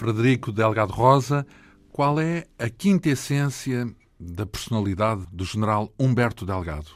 [0.00, 1.46] Frederico Delgado Rosa.
[1.92, 3.86] Qual é a quinta essência
[4.18, 6.86] da personalidade do general Humberto Delgado?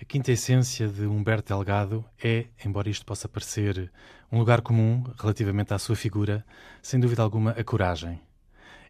[0.00, 3.90] A quinta essência de Humberto Delgado é, embora isto possa parecer
[4.30, 6.46] um lugar comum relativamente à sua figura,
[6.80, 8.20] sem dúvida alguma, a coragem.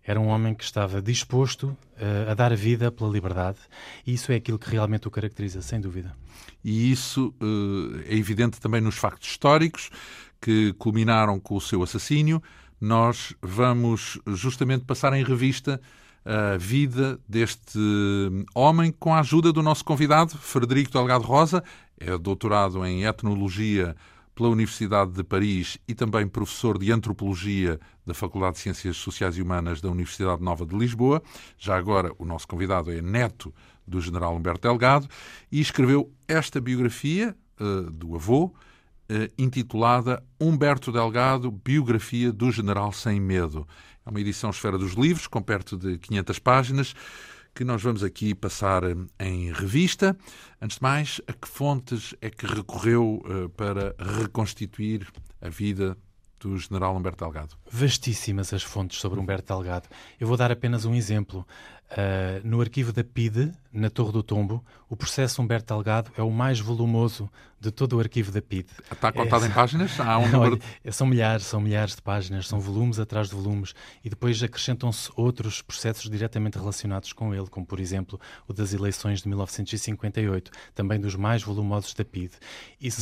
[0.05, 3.59] Era um homem que estava disposto uh, a dar a vida pela liberdade
[4.07, 6.15] e isso é aquilo que realmente o caracteriza, sem dúvida.
[6.63, 9.89] E isso uh, é evidente também nos factos históricos
[10.43, 12.43] que culminaram com o seu assassínio.
[12.81, 15.81] Nós vamos justamente passar em revista
[16.25, 17.79] a vida deste
[18.55, 21.63] homem com a ajuda do nosso convidado, Frederico Delgado Rosa,
[21.99, 23.95] é doutorado em etnologia
[24.35, 29.43] pela Universidade de Paris e também professor de Antropologia da Faculdade de Ciências Sociais e
[29.43, 31.23] Humanas da Universidade Nova de Lisboa.
[31.57, 33.55] Já agora, o nosso convidado é neto
[33.87, 35.09] do general Humberto Delgado
[35.51, 38.53] e escreveu esta biografia uh, do avô,
[39.39, 43.67] intitulada Humberto Delgado, Biografia do General Sem Medo.
[44.05, 46.95] É uma edição Esfera dos Livros, com perto de 500 páginas
[47.57, 50.15] que nós vamos aqui passar eh, em revista.
[50.61, 55.09] Antes de mais, a que fontes é que recorreu uh, para reconstituir
[55.41, 55.97] a vida
[56.41, 57.57] do general Humberto Delgado?
[57.71, 59.89] Vastíssimas as fontes sobre Humberto Delgado.
[60.21, 61.47] Eu vou dar apenas um exemplo.
[61.89, 66.33] Uh, no arquivo da PIDE, na Torre do Tombo, o processo Humberto Delgado é o
[66.33, 67.31] mais volumoso
[67.61, 68.71] de todo o arquivo da PIDE.
[68.91, 70.01] Está contado é, em páginas?
[70.01, 70.61] Há um número...
[70.85, 73.73] Olha, são milhares, são milhares de páginas, são volumes atrás de volumes
[74.05, 79.23] e depois acrescentam-se outros processos diretamente relacionados com ele, como por exemplo o das eleições
[79.23, 82.35] de 1958, também dos mais volumosos da PIDE.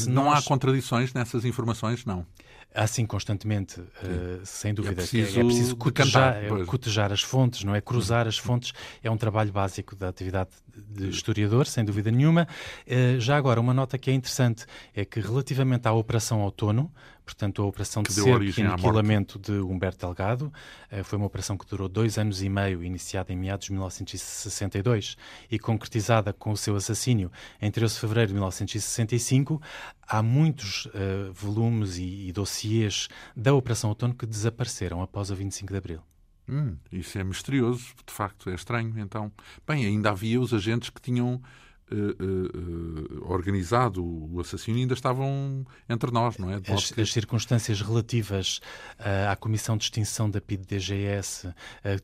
[0.08, 0.44] não nós...
[0.44, 2.26] há contradições nessas informações, não?
[2.74, 4.94] Há sim, constantemente, uh, sem dúvida.
[4.94, 7.80] É preciso, é preciso cotejar, é cotejar, as fontes, não é?
[7.80, 12.48] Cruzar as fontes é um trabalho básico da atividade de historiador, sem dúvida nenhuma.
[12.84, 16.92] Uh, já agora, uma nota que é interessante é que, relativamente à Operação Outono,
[17.24, 20.52] portanto, a operação de cerco e aniquilamento de Humberto Delgado.
[20.90, 25.16] Eh, foi uma operação que durou dois anos e meio, iniciada em meados de 1962
[25.50, 27.30] e concretizada com o seu assassínio
[27.60, 29.60] em 13 de fevereiro de 1965.
[30.06, 35.72] Há muitos uh, volumes e, e dossiês da Operação Outono que desapareceram após o 25
[35.72, 36.00] de abril.
[36.48, 38.92] Hum, isso é misterioso, de facto, é estranho.
[38.98, 39.32] Então,
[39.66, 41.40] bem, ainda havia os agentes que tinham
[41.90, 46.60] uh, uh, organizado o assassínio ainda estavam entre nós, não é?
[46.68, 48.60] As, as, circunstâncias relativas
[48.98, 51.52] uh, à Comissão de Extinção da PID-DGS,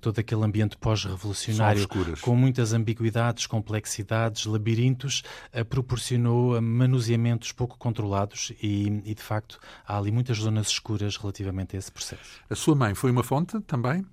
[0.00, 1.86] todo aquele ambiente pós-revolucionário,
[2.20, 5.22] com muitas ambiguidades, complexidades, labirintos,
[5.68, 11.78] proporcionou manuseamentos pouco controlados e, e, de facto, há ali muitas zonas escuras relativamente a
[11.78, 12.40] esse processo.
[12.48, 14.04] A sua mãe foi uma fonte também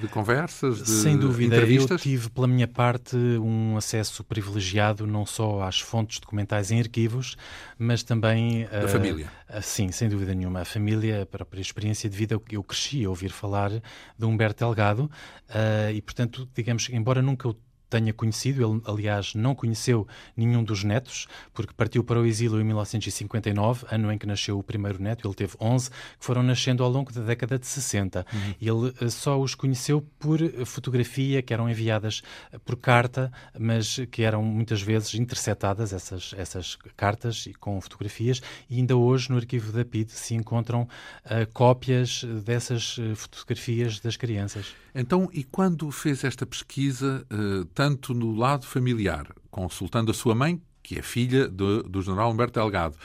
[0.00, 1.90] de conversas, de Sem dúvida, entrevistas?
[1.90, 7.36] eu tive, pela minha parte, um acesso privilegiado não só às fontes documentais em arquivos,
[7.78, 8.66] mas também...
[8.66, 9.30] Da uh, família.
[9.48, 10.60] Uh, sim, sem dúvida nenhuma.
[10.60, 15.04] A família, a própria experiência de vida, eu cresci a ouvir falar de Humberto Delgado
[15.04, 17.56] uh, e, portanto, digamos, embora nunca o
[17.92, 18.64] tenha conhecido.
[18.64, 24.10] Ele, aliás, não conheceu nenhum dos netos, porque partiu para o exílio em 1959, ano
[24.10, 25.28] em que nasceu o primeiro neto.
[25.28, 28.26] Ele teve 11, que foram nascendo ao longo da década de 60.
[28.32, 28.54] Uhum.
[28.58, 34.00] E ele eh, só os conheceu por fotografia, que eram enviadas eh, por carta, mas
[34.10, 38.40] que eram muitas vezes interceptadas, essas, essas cartas com fotografias.
[38.70, 44.74] E ainda hoje, no arquivo da PID, se encontram uh, cópias dessas fotografias das crianças.
[44.94, 50.62] Então, e quando fez esta pesquisa, uh, tanto no lado familiar, consultando a sua mãe,
[50.84, 52.96] que é filha do, do general Humberto Delgado,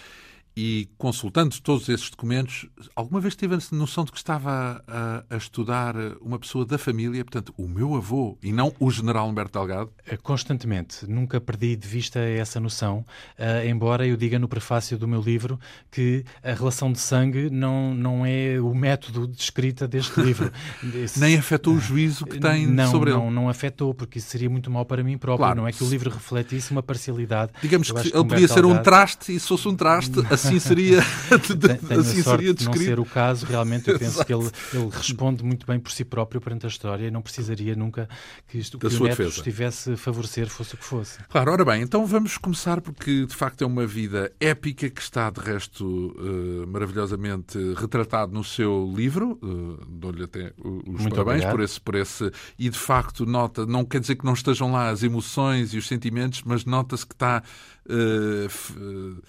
[0.59, 2.65] e consultando todos esses documentos,
[2.95, 7.23] alguma vez teve a noção de que estava a, a, estudar uma pessoa da família,
[7.23, 9.91] portanto, o meu avô, e não o general Humberto Delgado?
[10.07, 11.05] Eh, constantemente.
[11.07, 13.05] Nunca perdi de vista essa noção,
[13.37, 15.59] uh, embora eu diga no prefácio do meu livro
[15.91, 20.51] que a relação de sangue não, não é o método de escrita deste livro.
[20.95, 21.19] Esse...
[21.21, 23.25] Nem afetou o juízo que tem não, sobre não, ele?
[23.25, 25.45] Não, não afetou, porque isso seria muito mal para mim próprio.
[25.45, 25.61] Claro.
[25.61, 27.51] Não é que o livro refletisse uma parcialidade.
[27.61, 28.79] Digamos que, que ele podia ser Delgado...
[28.79, 31.01] um traste, e se fosse um traste, assim seria,
[31.87, 35.43] Tenho assim seria de não ser o caso, realmente eu penso que ele, ele responde
[35.43, 38.07] muito bem por si próprio perante a história e não precisaria nunca
[38.47, 41.19] que, isto, que o neto estivesse a favorecer, fosse o que fosse.
[41.29, 45.29] Claro, ora bem, então vamos começar porque de facto é uma vida épica que está
[45.29, 49.39] de resto uh, maravilhosamente retratado no seu livro.
[49.41, 52.31] Uh, Dou-lhe até os muito parabéns por esse, por esse.
[52.57, 55.87] E de facto, nota, não quer dizer que não estejam lá as emoções e os
[55.87, 57.43] sentimentos, mas nota-se que está.
[57.85, 59.21] Uh,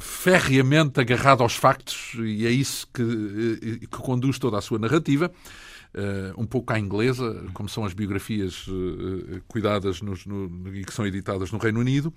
[0.00, 5.30] ferreamente agarrado aos factos e é isso que, que conduz toda a sua narrativa.
[6.36, 8.66] Um pouco à inglesa, como são as biografias
[9.48, 12.12] cuidadas nos, no, e que são editadas no Reino Unido.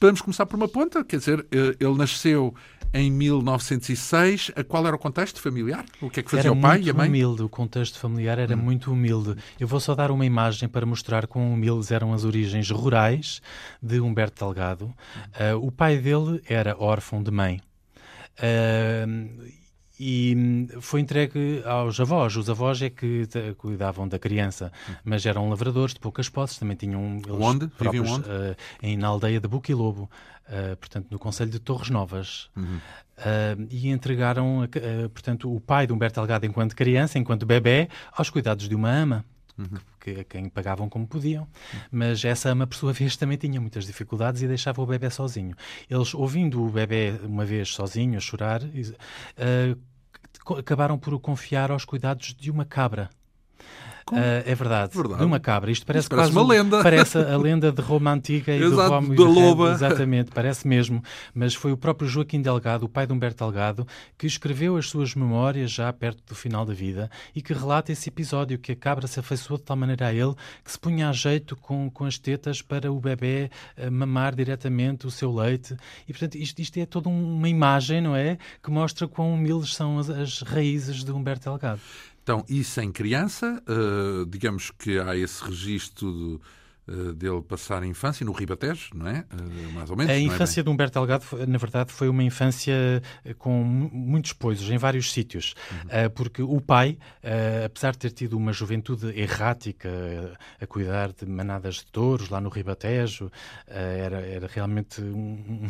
[0.00, 2.54] Vamos começar por uma ponta, quer dizer, ele nasceu
[2.92, 4.52] em 1906.
[4.68, 5.84] Qual era o contexto familiar?
[6.00, 7.08] O que é que fazia era o pai e a mãe?
[7.08, 8.58] humilde, o contexto familiar era hum.
[8.58, 9.36] muito humilde.
[9.58, 13.40] Eu vou só dar uma imagem para mostrar quão humildes eram as origens rurais
[13.82, 14.84] de Humberto Delgado.
[14.84, 17.60] Uh, o pai dele era órfão de mãe.
[18.38, 19.59] Uh,
[20.02, 22.34] e hum, foi entregue aos avós.
[22.34, 24.72] Os avós é que cuidavam da criança,
[25.04, 27.68] mas eram lavradores de poucas posses, também tinham onde?
[27.68, 28.26] próprios onde?
[28.26, 30.10] Uh, em, na aldeia de Buquilobo,
[30.48, 32.48] uh, portanto no Conselho de Torres Novas.
[32.56, 32.78] Uhum.
[33.18, 34.66] Uh, e entregaram,
[35.12, 39.24] portanto, o pai de Humberto Delgado enquanto criança, enquanto bebê, aos cuidados de uma ama.
[39.58, 39.78] Uhum.
[40.00, 41.46] Que, quem pagavam como podiam,
[41.92, 45.54] mas essa ama, por sua vez, também tinha muitas dificuldades e deixava o bebê sozinho.
[45.90, 49.78] Eles, ouvindo o bebê uma vez sozinho a chorar, uh,
[50.58, 53.10] acabaram por o confiar aos cuidados de uma cabra.
[54.10, 55.70] Uh, é verdade, verdade, de uma cabra.
[55.70, 56.82] Isto parece, Isto parece quase uma lenda.
[56.90, 59.72] Parece a lenda de Roma Antiga e Exato, do Rome da loba.
[59.72, 61.02] Exatamente, parece mesmo.
[61.34, 63.86] Mas foi o próprio Joaquim Delgado, o pai de Humberto Delgado,
[64.18, 68.08] que escreveu as suas memórias já perto do final da vida e que relata esse
[68.08, 71.12] episódio que a cabra se afeiçoou de tal maneira a ele que se punha a
[71.12, 75.76] jeito com, com as tetas para o bebê uh, mamar diretamente o seu leite.
[76.08, 78.38] E, portanto, isto, isto é toda uma imagem, não é?
[78.62, 81.80] Que mostra quão humildes são as, as raízes de Humberto Delgado.
[82.22, 88.24] Então, e sem criança, uh, digamos que há esse registro eh, dele passar a infância
[88.24, 89.24] no Ribatejo, não é?
[89.32, 90.12] Uh, mais ou menos.
[90.12, 93.02] A é infância é de Humberto Delgado, na verdade, foi uma infância
[93.38, 95.54] com muitos poisos, em vários sítios.
[95.70, 96.06] Uhum.
[96.06, 96.98] Uh, porque o pai,
[97.64, 99.88] apesar de ter tido uma juventude errática,
[100.60, 103.30] a cuidar de manadas de touros lá no Ribatejo,
[103.66, 105.68] era, era realmente um,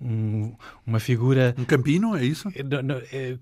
[0.00, 0.54] um,
[0.86, 1.54] uma figura...
[1.58, 2.48] Um campino, é isso?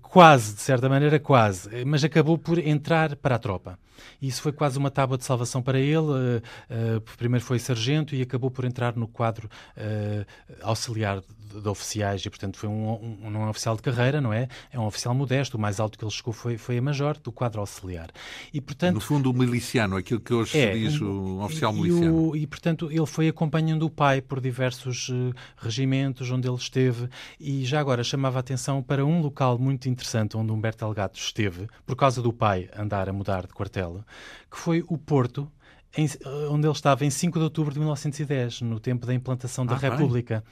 [0.01, 1.85] Quase, de certa maneira, quase.
[1.85, 3.77] Mas acabou por entrar para a tropa.
[4.21, 5.97] E isso foi quase uma tábua de salvação para ele.
[5.97, 10.25] Uh, primeiro foi sargento e acabou por entrar no quadro uh,
[10.61, 14.21] auxiliar de, de, oficiais e, portanto, foi um, um, não é um oficial de carreira,
[14.21, 14.47] não é?
[14.71, 15.57] É um oficial modesto.
[15.57, 18.09] O mais alto que ele chegou foi, foi a major do quadro auxiliar.
[18.53, 22.35] E, portanto, no fundo, o miliciano, aquilo que hoje é, se diz um, oficial miliciano.
[22.35, 25.11] E, e, portanto, ele foi acompanhando o pai por diversos
[25.57, 27.09] regimentos onde ele esteve
[27.39, 31.67] e já agora chamava a atenção para um local muito interessante onde Humberto Delgado esteve,
[31.85, 34.03] por causa do pai andar a mudar de quartel
[34.49, 35.49] que foi o Porto,
[35.97, 36.07] em,
[36.49, 39.77] onde ele estava em 5 de outubro de 1910, no tempo da implantação da ah,
[39.77, 40.43] República.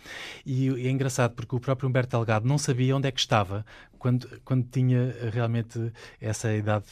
[0.45, 3.65] E, e, é engraçado porque o próprio Humberto Delgado não sabia onde é que estava
[3.97, 5.91] quando, quando tinha realmente
[6.21, 6.85] essa idade,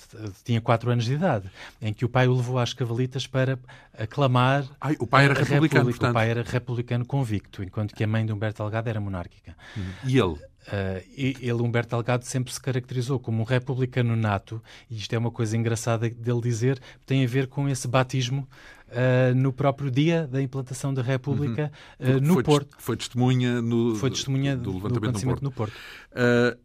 [0.43, 1.49] tinha 4 anos de idade,
[1.81, 3.57] em que o pai o levou às cavalitas para
[3.97, 4.65] aclamar.
[4.79, 6.11] Ai, o pai era republicano, portanto.
[6.11, 9.55] O pai era republicano convicto, enquanto que a mãe de Humberto Delgado era monárquica.
[10.03, 10.37] E ele?
[10.67, 15.29] Uh, ele, Humberto Delgado, sempre se caracterizou como um republicano nato, e isto é uma
[15.29, 18.47] coisa engraçada dele dizer, tem a ver com esse batismo
[18.89, 22.17] uh, no próprio dia da implantação da República uhum.
[22.17, 22.75] uh, no foi Porto.
[22.79, 25.73] Foi testemunha, no, foi testemunha do levantamento do no Porto.
[25.73, 26.59] No Porto.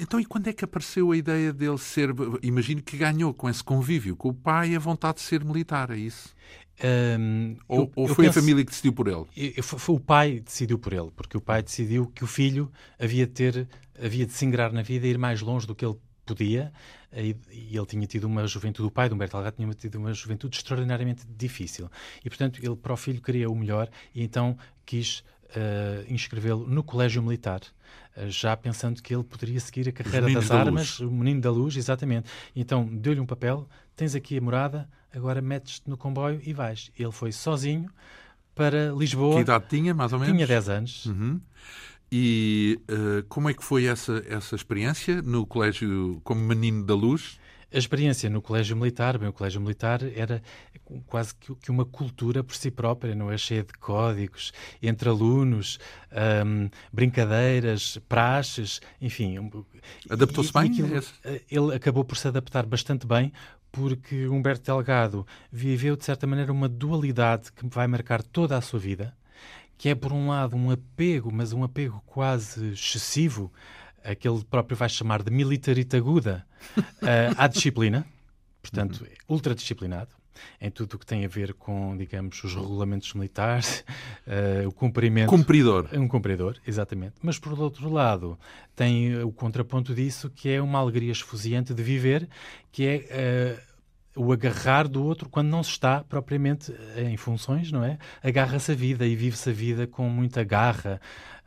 [0.00, 2.10] então, e quando é que apareceu a ideia dele ser,
[2.42, 5.98] imagino que ganhou com esse convívio com o pai a vontade de ser militar, é
[5.98, 6.34] isso?
[6.82, 9.26] Um, ou, eu, ou foi penso, a família que decidiu por ele?
[9.56, 12.70] Eu, foi, o pai que decidiu por ele, porque o pai decidiu que o filho
[12.98, 13.68] havia de ter,
[14.02, 16.72] havia de se ingrar na vida e ir mais longe do que ele podia,
[17.12, 20.12] e, e ele tinha tido uma juventude, o pai de Humberto Delgado tinha tido uma
[20.14, 21.90] juventude extraordinariamente difícil.
[22.24, 24.56] E, portanto, ele para o filho queria o melhor e então
[24.86, 25.24] quis
[25.56, 27.60] uh, inscrevê-lo no colégio militar
[28.16, 31.50] uh, já pensando que ele poderia seguir a carreira das da armas, o menino da
[31.50, 32.28] luz, exatamente.
[32.54, 36.90] Então deu-lhe um papel, tens aqui a morada, agora metes-te no comboio e vais.
[36.98, 37.90] Ele foi sozinho
[38.54, 39.36] para Lisboa.
[39.36, 40.34] Que idade tinha, mais ou menos?
[40.34, 41.06] Tinha 10 anos.
[41.06, 41.40] Uhum.
[42.12, 47.38] E uh, como é que foi essa, essa experiência no colégio como menino da luz?
[47.72, 50.42] A experiência no colégio militar, bem, o colégio militar era
[51.06, 53.38] quase que uma cultura por si própria, não é?
[53.38, 55.78] Cheia de códigos, entre alunos,
[56.92, 59.36] brincadeiras, praxes, enfim.
[60.08, 60.70] Adaptou-se bem?
[60.70, 63.32] Aquilo, eh, ele acabou por se adaptar bastante bem,
[63.70, 68.80] porque Humberto Delgado viveu, de certa maneira, uma dualidade que vai marcar toda a sua
[68.80, 69.16] vida,
[69.78, 73.52] que é, por um lado, um apego, mas um apego quase excessivo,
[74.04, 76.46] aquele próprio vai chamar de militarita aguda,
[76.78, 78.06] uh, à disciplina,
[78.60, 79.34] portanto, uhum.
[79.34, 80.10] ultradisciplinado,
[80.60, 83.84] em tudo o que tem a ver com, digamos, os regulamentos militares,
[84.26, 85.28] uh, o cumprimento...
[85.28, 85.88] Cumpridor.
[85.92, 87.14] Um cumpridor, exatamente.
[87.22, 88.38] Mas, por outro lado,
[88.74, 92.28] tem o contraponto disso, que é uma alegria esfuziante de viver,
[92.72, 93.56] que é...
[93.66, 93.70] Uh,
[94.16, 97.98] o agarrar do outro quando não se está propriamente em funções, não é?
[98.22, 101.00] Agarra-se a vida e vive-se a vida com muita garra,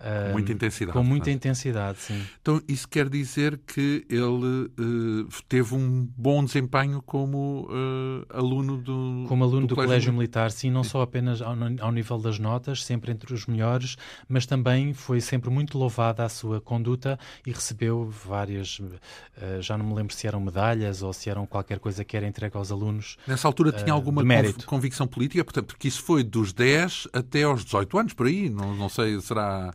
[0.04, 0.98] Com muita intensidade.
[0.98, 2.22] Com muita intensidade, sim.
[2.42, 9.26] Então, isso quer dizer que ele uh, teve um bom desempenho como uh, aluno do
[9.28, 10.90] Como aluno do, do Colégio, Colégio Militar, sim, não sim.
[10.90, 13.96] só apenas ao, ao, nível das notas, sempre entre os melhores,
[14.28, 17.18] mas também foi sempre muito louvada a sua conduta
[17.48, 21.80] e recebeu várias, uh, já não me lembro se eram medalhas ou se eram qualquer
[21.80, 23.18] coisa que era entregue aos alunos.
[23.26, 24.22] Nessa altura tinha alguma
[24.66, 28.76] convicção política, portanto, porque isso foi dos 10 até aos 18 anos, por aí, não,
[28.76, 29.74] não sei, será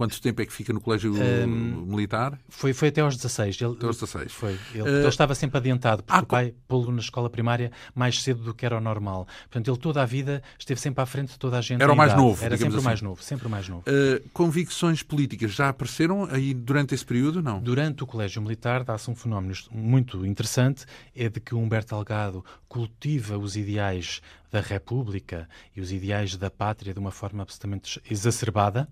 [0.00, 2.40] Quanto tempo é que fica no colégio um, militar?
[2.48, 3.60] Foi, foi até aos 16.
[3.60, 4.32] Ele, até aos 16.
[4.32, 4.58] Foi.
[4.72, 8.22] Ele, uh, ele estava sempre adiantado, porque ah, o pai pô-lo na escola primária mais
[8.22, 9.28] cedo do que era o normal.
[9.42, 11.82] Portanto, ele toda a vida esteve sempre à frente de toda a gente.
[11.82, 12.42] Era o mais novo.
[12.42, 12.82] Era sempre assim.
[12.82, 13.82] o mais novo, sempre o mais novo.
[13.82, 17.60] Uh, convicções políticas já apareceram aí durante esse período, não?
[17.60, 23.36] Durante o colégio militar dá-se um fenómeno muito interessante, é de que Humberto Delgado cultiva
[23.36, 28.88] os ideais da República e os ideais da pátria de uma forma absolutamente exacerbada,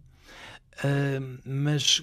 [1.44, 2.02] mas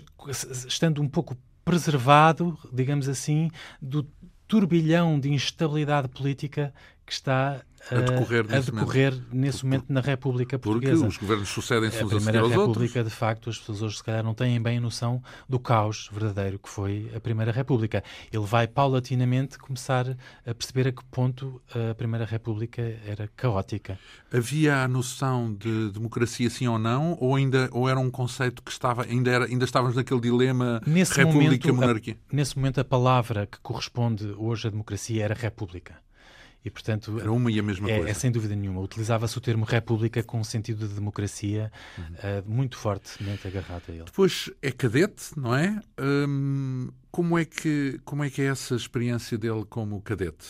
[0.67, 3.49] estando um pouco preservado, digamos assim,
[3.81, 4.03] do
[4.47, 6.73] turbilhão de instabilidade política
[7.05, 9.35] que está a decorrer, a decorrer momento.
[9.35, 10.95] nesse momento na República Portuguesa.
[10.95, 13.13] Porque os governos sucedem-se uns a Primeira aos República, outros.
[13.13, 16.57] de facto, as pessoas hoje se calhar não têm bem a noção do caos verdadeiro
[16.57, 18.03] que foi a Primeira República.
[18.31, 23.99] Ele vai paulatinamente começar a perceber a que ponto a Primeira República era caótica.
[24.33, 28.71] Havia a noção de democracia sim ou não, ou ainda ou era um conceito que
[28.71, 32.17] estava ainda era ainda estávamos naquele dilema nesse República monarquia?
[32.31, 36.04] Nesse momento a palavra que corresponde hoje à democracia era República.
[36.65, 38.09] E, portanto, Era uma e a mesma é, coisa.
[38.09, 38.81] É sem dúvida nenhuma.
[38.81, 42.03] Utilizava-se o termo república com um sentido de democracia uhum.
[42.05, 44.03] uh, muito fortemente agarrado a ele.
[44.05, 45.79] Depois é cadete, não é?
[46.01, 50.47] Hum, como, é que, como é que é essa experiência dele como cadete?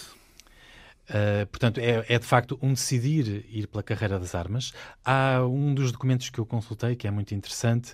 [1.09, 4.71] Uh, portanto, é, é, de facto um decidir ir pela carreira das armas.
[5.03, 7.93] Há um dos documentos que eu consultei que é muito interessante,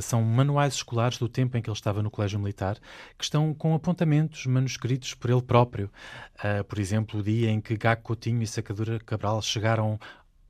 [0.00, 2.78] são manuais escolares do tempo em que ele estava no Colégio Militar,
[3.18, 5.90] que estão com apontamentos manuscritos por ele próprio.
[6.38, 9.98] Uh, por exemplo, o dia em que Gago Coutinho e Sacadura Cabral chegaram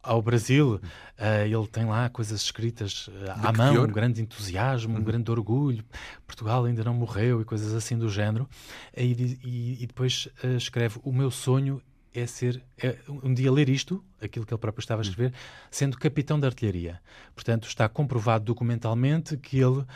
[0.03, 3.12] ao Brasil, uh, ele tem lá coisas escritas uh,
[3.43, 3.89] à mão, pior?
[3.89, 5.01] um grande entusiasmo, uhum.
[5.01, 5.85] um grande orgulho.
[6.27, 8.49] Portugal ainda não morreu e coisas assim do género.
[8.97, 11.81] E, e, e depois escreve: O meu sonho
[12.15, 15.33] é ser é, um dia ler isto aquilo que ele próprio estava a escrever,
[15.71, 17.00] sendo capitão de artilharia.
[17.35, 19.87] Portanto, está comprovado documentalmente que ele, uh,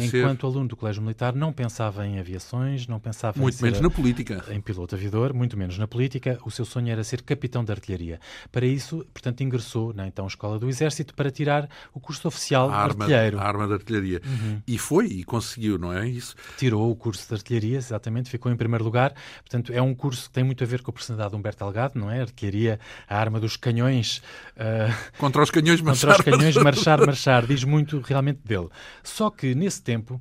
[0.00, 0.46] enquanto ser...
[0.46, 4.44] aluno do Colégio Militar, não pensava em aviações, não pensava muito em menos na política,
[4.50, 6.38] em piloto aviador, muito menos na política.
[6.44, 8.20] O seu sonho era ser capitão de artilharia.
[8.50, 12.76] Para isso, portanto, ingressou na então escola do Exército para tirar o curso oficial a
[12.76, 13.38] arma, artilheiro.
[13.38, 14.20] A arma de artilharia.
[14.24, 14.62] Uhum.
[14.66, 16.34] E foi e conseguiu, não é isso?
[16.56, 19.14] Tirou o curso de artilharia, exatamente, ficou em primeiro lugar.
[19.40, 21.98] Portanto, é um curso que tem muito a ver com a personalidade de Humberto Delgado,
[21.98, 22.20] não é?
[22.20, 24.22] Artilharia, a arma dos canhões.
[24.56, 26.16] Uh, contra os canhões marchar.
[26.16, 27.46] Contra os canhões marchar, marchar.
[27.46, 28.68] Diz muito realmente dele.
[29.02, 30.20] Só que nesse tempo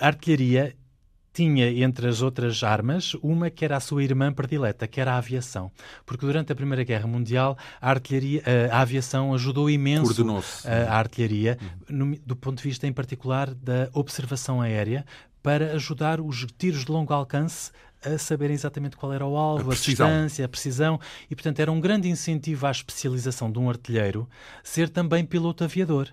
[0.00, 0.76] a artilharia
[1.32, 5.18] tinha entre as outras armas uma que era a sua irmã predileta, que era a
[5.18, 5.72] aviação.
[6.06, 10.24] Porque durante a Primeira Guerra Mundial a, artilharia, a aviação ajudou imenso
[10.64, 15.04] a, a artilharia, no, do ponto de vista em particular da observação aérea,
[15.42, 17.72] para ajudar os tiros de longo alcance
[18.04, 21.00] a saberem exatamente qual era o alvo, a, a, distância, a precisão.
[21.30, 24.28] E, portanto, era um grande incentivo à especialização de um artilheiro
[24.62, 26.08] ser também piloto aviador.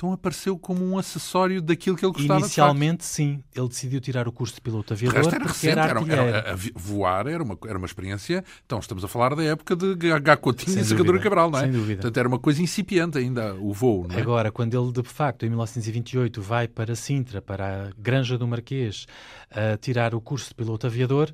[0.00, 3.44] Então apareceu como um acessório daquilo que ele gostava Inicialmente, sim.
[3.54, 5.34] Ele decidiu tirar o curso de piloto aviador.
[5.34, 5.78] Era recente.
[5.78, 8.42] Era, era, era, voar era uma, era uma experiência.
[8.64, 10.38] Então, estamos a falar da época de H.
[10.38, 11.62] Coutinho e Secadura Cabral, não é?
[11.64, 12.00] Sem dúvida.
[12.00, 14.18] Portanto, era uma coisa incipiente ainda, o voo, é?
[14.18, 19.04] Agora, quando ele, de facto, em 1928, vai para Sintra, para a Granja do Marquês,
[19.50, 21.30] a tirar o curso de piloto aviador,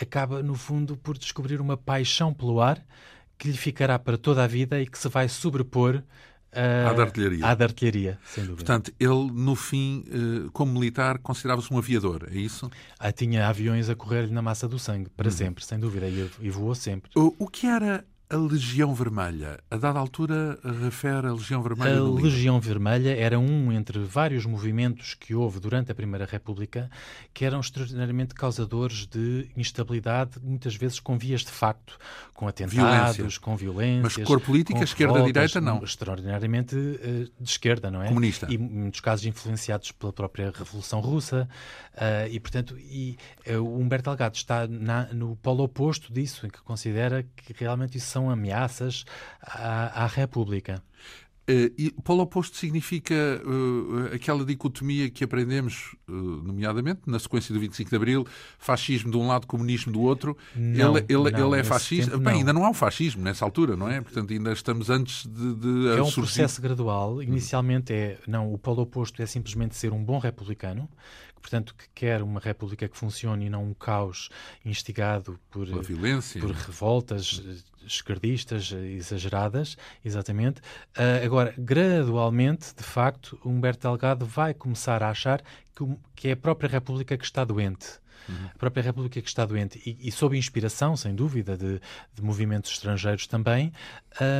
[0.00, 2.82] acaba, no fundo, por descobrir uma paixão pelo ar
[3.36, 6.02] que lhe ficará para toda a vida e que se vai sobrepor
[6.52, 7.46] à da artilharia.
[7.46, 8.64] À da artilharia, sem dúvida.
[8.64, 12.70] Portanto, ele, no fim, uh, como militar, considerava-se um aviador, é isso?
[12.98, 15.32] Ah, tinha aviões a correr-lhe na massa do sangue, para hum.
[15.32, 17.10] sempre, sem dúvida, e, e voou sempre.
[17.14, 21.98] O, o que era a Legião Vermelha, a dada altura, refere a Legião Vermelha?
[21.98, 26.90] A Legião Vermelha era um entre vários movimentos que houve durante a Primeira República
[27.32, 31.98] que eram extraordinariamente causadores de instabilidade, muitas vezes com vias de facto,
[32.34, 33.40] com atentados, Violência.
[33.40, 34.16] com violências.
[34.18, 35.82] Mas cor política, esquerda-direita, não.
[35.82, 38.08] Extraordinariamente uh, de esquerda, não é?
[38.08, 38.46] Comunista.
[38.50, 41.48] E, em muitos casos, influenciados pela própria Revolução Russa.
[41.94, 43.16] Uh, e, portanto, e,
[43.46, 47.96] uh, o Humberto Delgado está na, no polo oposto disso, em que considera que realmente
[47.96, 49.04] isso são ameaças
[49.40, 50.82] à, à República.
[51.50, 57.60] Uh, e polo oposto significa uh, aquela dicotomia que aprendemos, uh, nomeadamente, na sequência do
[57.60, 58.26] 25 de Abril,
[58.58, 60.36] fascismo de um lado, comunismo do outro.
[60.54, 62.10] Não, ele ele, não, ele é fascista.
[62.10, 62.38] Tempo, Bem, não.
[62.40, 64.02] ainda não há o fascismo nessa altura, não é?
[64.02, 65.54] Portanto, ainda estamos antes de.
[65.54, 66.20] de É um surgir.
[66.20, 67.22] processo gradual.
[67.22, 70.86] Inicialmente é, não, o polo oposto é simplesmente ser um bom republicano,
[71.40, 74.28] portanto, que quer uma república que funcione e não um caos
[74.66, 77.42] instigado por, por revoltas
[77.94, 80.60] esquerdistas eh, exageradas, exatamente.
[80.96, 85.42] Ah, agora, gradualmente, de facto, Humberto Delgado vai começar a achar
[85.74, 88.00] que, que é a própria República que está doente.
[88.54, 91.80] A própria República que está doente, e, e sob inspiração, sem dúvida, de,
[92.14, 93.72] de movimentos estrangeiros também,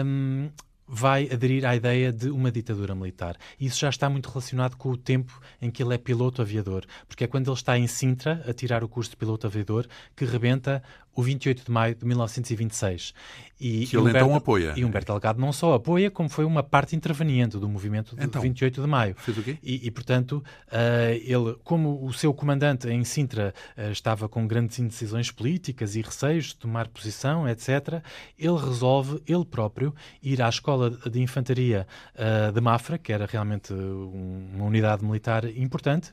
[0.04, 0.50] hum,
[0.88, 3.36] vai aderir à ideia de uma ditadura militar.
[3.60, 7.24] Isso já está muito relacionado com o tempo em que ele é piloto aviador, porque
[7.24, 9.86] é quando ele está em Sintra a tirar o curso de piloto aviador
[10.16, 10.82] que rebenta
[11.14, 13.12] o 28 de maio de 1926.
[13.60, 14.72] E, Que ele então Humberto- apoia.
[14.76, 18.40] E Humberto Delgado não só apoia, como foi uma parte interveniente do movimento de Então.
[18.40, 19.16] 28 de maio.
[19.18, 19.58] Fez o quê?
[19.60, 24.78] E, e, portanto, ah, ele, como o seu comandante em Sintra ah, estava com grandes
[24.78, 28.00] indecisões políticas e receios de tomar posição, etc.,
[28.38, 31.84] ele resolve, ele próprio, ir à escola de infantaria
[32.16, 36.10] ah, de Mafra, que era realmente um- uma unidade militar importante,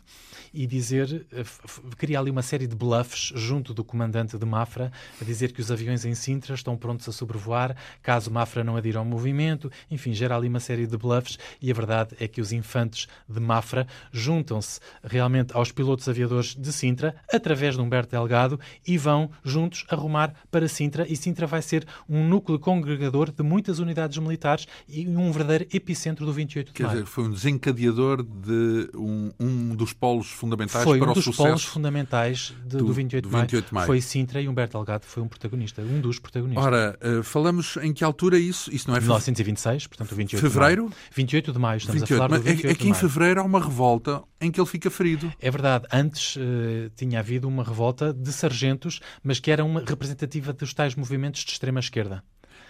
[0.52, 4.46] e dizer, ah, f- f- cria ali uma série de bluffs junto do comandante de
[4.48, 8.76] Mafra, a dizer que os aviões em Sintra estão prontos a sobrevoar, caso Mafra não
[8.78, 12.42] adira ao movimento, enfim, gera ali uma série de bluffs, e a verdade é que
[12.42, 18.60] os infantes de Mafra juntam-se realmente aos pilotos aviadores de Sintra, através de Humberto Delgado,
[18.88, 23.80] e vão juntos arrumar para Sintra, e Sintra vai ser um núcleo congregador de muitas
[23.80, 26.96] unidades militares e um verdadeiro epicentro do 28 de Quer maio.
[27.00, 31.24] dizer, foi um desencadeador de um, um dos polos fundamentais Foi para um o dos
[31.24, 31.44] sucesso.
[31.44, 33.44] polos fundamentais de- do- do, 28 do de, maio.
[33.44, 33.88] 28 de maio.
[33.88, 36.66] Foi Sintra e Humberto Delgado foi um protagonista, um dos protagonistas.
[36.66, 38.74] Ora, eh, falamos em que altura isso?
[38.74, 40.84] Isso não é fe- 1926, portanto, o 28 fevereiro?
[40.84, 41.02] de maio.
[41.16, 43.40] 28 de maio, estamos 28, a falar do é- 28 é que de em fevereiro
[43.40, 45.32] há uma revolta em que ele fica ferido.
[45.40, 50.52] É verdade, antes eh, tinha havido uma revolta de sargentos, mas que era uma representativa
[50.54, 52.24] dos tais movimentos de extrema-esquerda.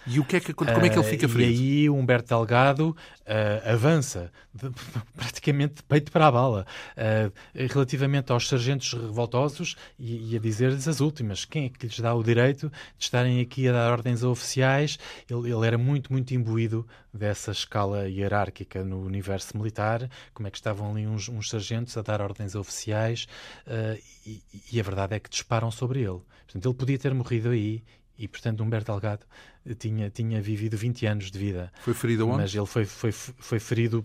[0.06, 1.50] E o que é que, como é que ele fica ferido?
[1.60, 4.70] E aí o Humberto Delgado eh, avança de-
[5.16, 6.66] praticamente de peito para a bala
[6.96, 11.44] eh, relativamente aos sargentos revoltosos e, e a dizer-lhes as últimas.
[11.44, 14.96] Quem é que lhes dá o direito de estarem aqui a dar ordens a oficiais?
[15.28, 20.08] Ele, ele era muito, muito imbuído dessa escala hierárquica no universo militar.
[20.32, 23.26] Como é que estavam ali uns, uns sargentos a dar ordens a oficiais?
[23.66, 24.42] eh, e,
[24.72, 26.20] e a verdade é que disparam sobre ele.
[26.46, 27.82] Portanto, ele podia ter morrido aí
[28.18, 29.26] e, portanto, Humberto Delgado
[29.74, 31.72] tinha, tinha vivido 20 anos de vida.
[31.82, 32.38] Foi ferido aonde?
[32.38, 34.04] Mas ele foi, foi, foi ferido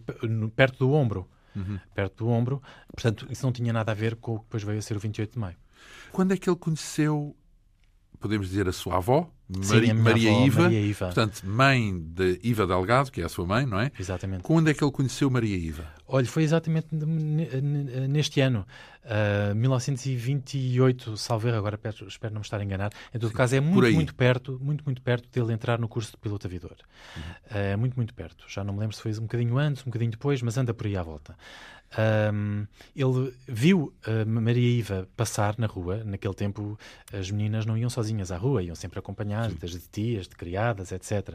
[0.56, 1.28] perto do ombro.
[1.56, 1.78] Uhum.
[1.94, 2.62] Perto do ombro.
[2.94, 5.00] Portanto, isso não tinha nada a ver com o que depois veio a ser o
[5.00, 5.56] 28 de maio.
[6.12, 7.36] Quando é que ele conheceu,
[8.20, 11.06] podemos dizer, a sua avó, Sim, Mari- minha Maria, avó, Iva, Maria Iva.
[11.08, 13.92] portanto, mãe de Iva Delgado, que é a sua mãe, não é?
[14.00, 14.44] Exatamente.
[14.44, 15.94] Quando é que ele conheceu Maria Iva?
[16.14, 18.66] Olha, foi exatamente ne- ne- neste ano,
[19.06, 22.92] ah, 1928, salvo erro, agora espero não me estar a enganar.
[23.14, 26.18] Em todo caso, é muito, muito perto, muito, muito perto dele entrar no curso de
[26.18, 26.76] piloto aviador.
[27.16, 27.24] Uhum.
[27.50, 28.44] Ah, É muito, muito perto.
[28.48, 30.86] Já não me lembro se foi um bocadinho antes, um bocadinho depois, mas anda por
[30.86, 31.36] aí à volta.
[31.98, 36.04] Ahm, ele viu a Maria Iva passar na rua.
[36.06, 36.80] Naquele tempo,
[37.12, 41.34] as meninas não iam sozinhas à rua, iam sempre acompanhadas de tias, de criadas, etc.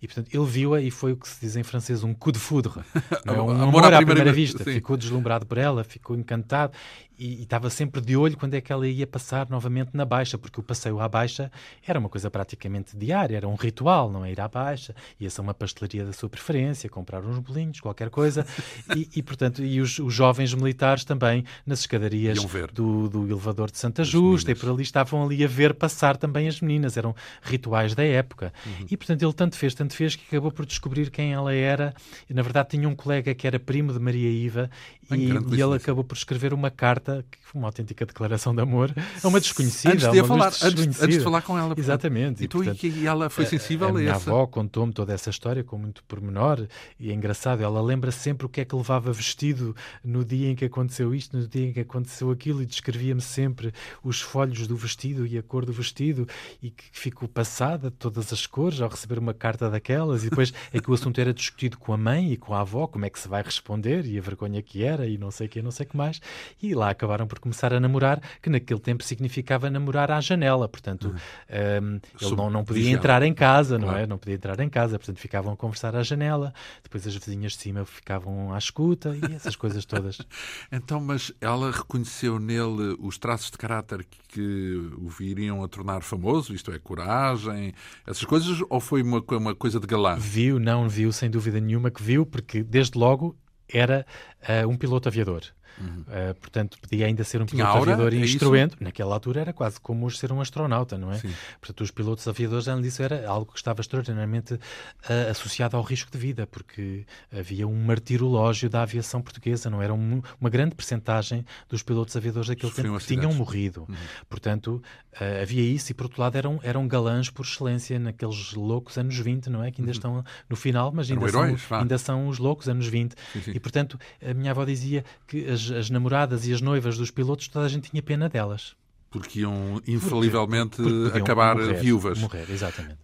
[0.00, 2.38] E, portanto, ele viu-a e foi o que se diz em francês um coup de
[2.38, 2.72] foudre.
[3.26, 3.42] Não é?
[3.42, 4.64] Um amor, à primeira, vista.
[4.64, 4.72] sim.
[4.72, 6.72] Ficou deslumbrado por ela, ficou encantado
[7.18, 10.38] e, e estava sempre de olho quando é que ela ia passar novamente na Baixa,
[10.38, 11.50] porque o passeio à Baixa
[11.86, 14.32] era uma coisa praticamente diária, era um ritual, não é?
[14.32, 18.46] Ir à Baixa, ia-se a uma pastelaria da sua preferência, comprar uns bolinhos, qualquer coisa,
[18.96, 22.38] e, e, portanto, e os, os jovens militares também nas escadarias
[22.72, 24.60] do, do elevador de Santa Justa, e meninas.
[24.60, 28.52] por ali estavam ali a ver passar também as meninas, eram rituais da época.
[28.64, 28.86] Uhum.
[28.90, 31.94] E portanto ele tanto fez, tanto fez que acabou por descobrir quem ela era.
[32.28, 34.70] E na verdade tinha um colega que era primo de Maria Iva
[35.08, 38.60] Bem, e, e ele acabou por escrever uma carta, que foi uma autêntica declaração de
[38.60, 39.94] amor, a uma desconhecida.
[39.94, 41.04] Antes de a uma falar, luz antes, desconhecida.
[41.04, 41.74] antes de falar com ela.
[41.76, 42.44] Exatamente.
[42.44, 44.30] E, tu, portanto, e ela foi sensível a, a, a minha essa?
[44.30, 46.66] avó contou-me toda essa história com muito pormenor
[46.98, 47.62] e é engraçado.
[47.62, 51.36] Ela lembra sempre o que é que levava vestido no dia em que aconteceu isto,
[51.36, 55.42] no dia em que aconteceu aquilo e descrevia-me sempre os folhos do vestido e a
[55.42, 56.26] cor do vestido
[56.62, 60.52] e que ficou passada de todas as cores ao receber uma carta daquelas e depois
[60.72, 63.10] é que o assunto era discutido com a mãe e com a avó, como é
[63.10, 65.70] que se vai responder e a vergonha que era e não sei o que, não
[65.70, 66.20] sei o que mais.
[66.62, 70.68] E lá acabaram por começar a namorar, que naquele tempo significava namorar à janela.
[70.68, 71.16] Portanto, um,
[71.48, 74.06] ehm, ele não, não podia entrar em casa, não é?
[74.06, 76.52] Não podia entrar em casa, portanto, ficavam a conversar à janela.
[76.82, 80.18] Depois as vizinhas de cima ficavam à escuta e essas coisas todas.
[80.72, 86.52] então, mas ela reconheceu nele os traços de caráter que o viriam a tornar famoso,
[86.54, 87.72] isto é, coragem,
[88.06, 90.16] essas coisas, ou foi uma, uma coisa de galã?
[90.16, 93.36] Viu, não viu, sem dúvida nenhuma que viu, porque desde logo
[93.68, 94.06] era
[94.42, 95.42] uh, um piloto aviador.
[95.80, 96.00] Uhum.
[96.02, 98.76] Uh, portanto, podia ainda ser um piloto aura, aviador é instruente.
[98.80, 101.18] Naquela altura era quase como ser um astronauta, não é?
[101.18, 101.32] Sim.
[101.60, 106.10] Portanto, os pilotos aviadores, além disso, era algo que estava extraordinariamente uh, associado ao risco
[106.10, 111.44] de vida, porque havia um martirológio da aviação portuguesa, não era um, uma grande percentagem
[111.68, 113.86] dos pilotos aviadores daquele Sofriam tempo que tinham morrido.
[113.88, 113.96] Uhum.
[114.28, 114.82] Portanto,
[115.14, 119.16] uh, havia isso e, por outro lado, eram, eram galãs por excelência naqueles loucos anos
[119.18, 119.70] 20, não é?
[119.70, 119.96] Que ainda uhum.
[119.96, 123.14] estão no final, mas ainda, heróis, são, ainda são os loucos anos 20.
[123.32, 123.52] Sim, sim.
[123.54, 127.48] E, portanto, a minha avó dizia que as as, namoradas e as noivas dos pilotos,
[127.48, 128.74] toda a gente tinha pena delas.
[129.10, 132.18] Porque iam infalivelmente porque, porque acabar morrer, viúvas.
[132.18, 132.98] Morrer, exatamente.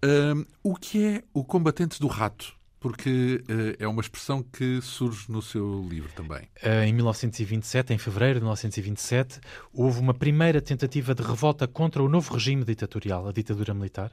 [0.62, 2.55] O que é o combatente do rato?
[2.85, 6.42] Porque uh, é uma expressão que surge no seu livro também.
[6.62, 9.40] Uh, em 1927, em fevereiro de 1927,
[9.73, 14.12] houve uma primeira tentativa de revolta contra o novo regime ditatorial, a ditadura militar.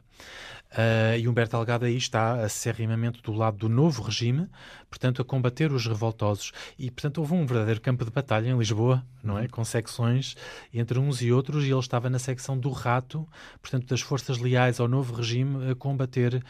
[0.72, 4.48] Uh, e Humberto Algado aí está acerrimamente do lado do novo regime,
[4.90, 6.54] portanto, a combater os revoltosos.
[6.80, 9.42] E, portanto, houve um verdadeiro campo de batalha em Lisboa, não é?
[9.42, 9.48] Uhum.
[9.50, 10.38] Com secções
[10.74, 13.28] entre uns e outros, e ele estava na secção do rato,
[13.62, 16.42] portanto, das forças leais ao novo regime, a combater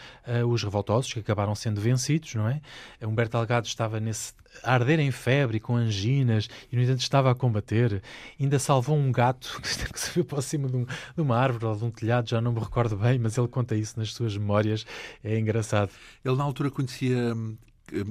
[0.48, 2.62] os revoltosos, que acabaram sendo vencidos, não é?
[3.02, 7.36] Humberto Algado estava nesse a arder em febre, com anginas, e no entanto estava a
[7.36, 8.02] combater.
[8.39, 11.86] Ainda salvou um gato que subiu para cima de, um, de, uma árvore ou de
[11.86, 14.86] um telhado, já não me recordo bem, mas ele conta isso nas suas memórias.
[15.24, 15.91] É engraçado.
[16.24, 17.58] Ele na altura conhecia hum,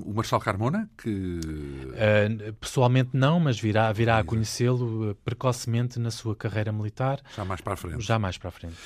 [0.05, 0.89] o Marshal Carmona?
[0.99, 1.09] Que...
[1.11, 7.21] Uh, pessoalmente não, mas virá, virá a conhecê-lo precocemente na sua carreira militar.
[7.37, 8.01] Já mais para a frente.
[8.05, 8.77] Já mais para a frente.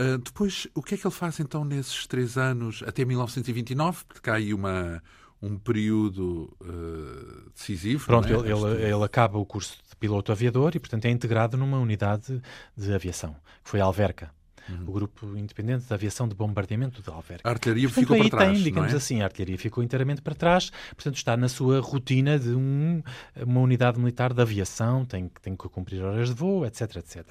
[0.00, 4.04] Uh, depois, o que é que ele faz então nesses três anos, até 1929?
[4.06, 5.02] Porque aí uma,
[5.42, 8.06] um período uh, decisivo.
[8.06, 8.32] Pronto, é?
[8.32, 12.40] ele, ele, ele, acaba o curso de piloto aviador e, portanto, é integrado numa unidade
[12.76, 13.34] de aviação,
[13.64, 14.30] que foi a Alverca
[14.68, 14.84] uhum.
[14.86, 17.48] o grupo independente de aviação de bombardeamento de Alverca.
[17.48, 18.96] A artilharia portanto, ficou para trás, tem, digamos é?
[18.96, 23.02] assim, a artilharia ficou inteiramente para trás, portanto está na sua rotina de um,
[23.36, 27.26] uma unidade militar de aviação, tem, tem que cumprir horas de voo, etc, etc.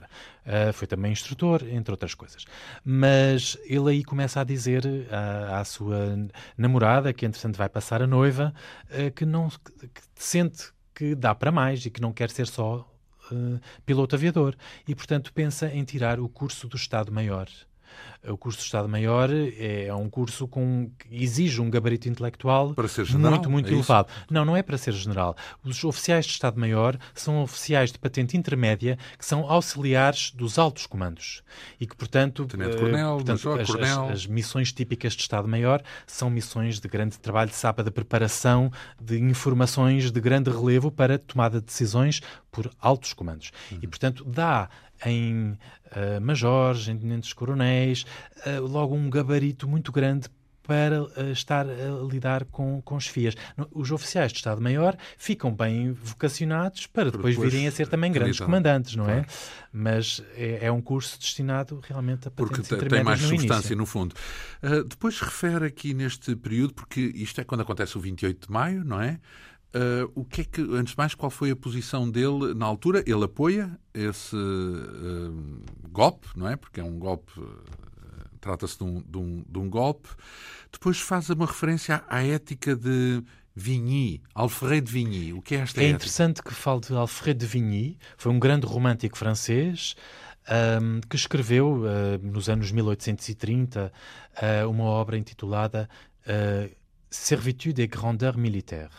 [0.46, 2.46] Uh, foi também instrutor, entre outras coisas.
[2.84, 6.18] Mas ele aí começa a dizer à, à sua
[6.58, 8.54] namorada, que entretanto vai passar a noiva,
[8.90, 12.92] uh, que não que sente que dá para mais e que não quer ser só
[13.32, 14.56] uh, piloto aviador
[14.88, 17.48] e, portanto, pensa em tirar o curso do Estado-Maior.
[18.30, 22.74] O curso de Estado-Maior é um curso com, que exige um gabarito intelectual
[23.18, 24.10] muito, muito é elevado.
[24.10, 24.26] Isso?
[24.30, 25.36] Não, não é para ser general.
[25.64, 31.42] Os oficiais de Estado-Maior são oficiais de patente intermédia que são auxiliares dos altos comandos
[31.80, 34.06] e que, portanto, Tenente-Coronel, uh, portanto Major, as, Coronel.
[34.06, 38.72] As, as, missões típicas de Estado-Maior são missões de grande trabalho de sapa de preparação
[39.02, 43.52] de informações de grande relevo para tomada de decisões por altos comandos.
[43.72, 43.80] Uhum.
[43.82, 44.70] E, portanto, dá
[45.06, 48.06] em uh, majores, em tenentes-coronéis,
[48.46, 50.30] uh, logo um gabarito muito grande
[50.68, 53.36] para uh, estar a lidar com, com chefias.
[53.72, 58.40] Os oficiais de Estado-Maior ficam bem vocacionados para depois, depois virem a ser também grandes
[58.40, 59.26] comandantes, não é?
[59.72, 63.78] Mas é, é, um curso destinado realmente a Porque tem mais no substância, início.
[63.78, 64.14] no fundo.
[64.62, 68.84] Uh, depois refere aqui neste período, porque isto é quando acontece o 28 de maio,
[68.84, 69.20] não é?
[69.76, 73.04] Uh, o que é que, antes de mais, qual foi a posição dele na altura?
[73.06, 74.36] Ele apoia esse
[75.90, 76.56] golpe, não é?
[76.56, 77.32] Porque é um golpe,
[78.48, 80.10] trata-se de, um, de, um, de um, golpe.
[80.72, 83.22] Depois faz uma referência à, à ética de
[83.54, 85.34] Vigny, Alfred de Vigny.
[85.34, 85.96] O que é esta É ética?
[85.96, 89.96] interessante que fale de Alfred de Vigny, foi um grande romântico francês.
[90.50, 91.82] Um, que escreveu
[92.22, 93.92] nos anos 1830
[94.70, 95.90] uma obra intitulada
[97.10, 98.94] Servitude et grandeur militaire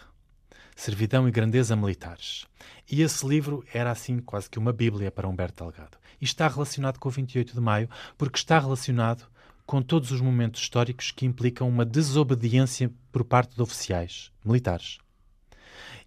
[0.79, 2.47] Servidão e Grandeza Militares.
[2.89, 5.99] E esse livro era assim quase que uma bíblia para Humberto Delgado.
[6.21, 9.25] E está relacionado com o 28 de maio, porque está relacionado
[9.69, 14.97] com todos os momentos históricos que implicam uma desobediência por parte de oficiais militares.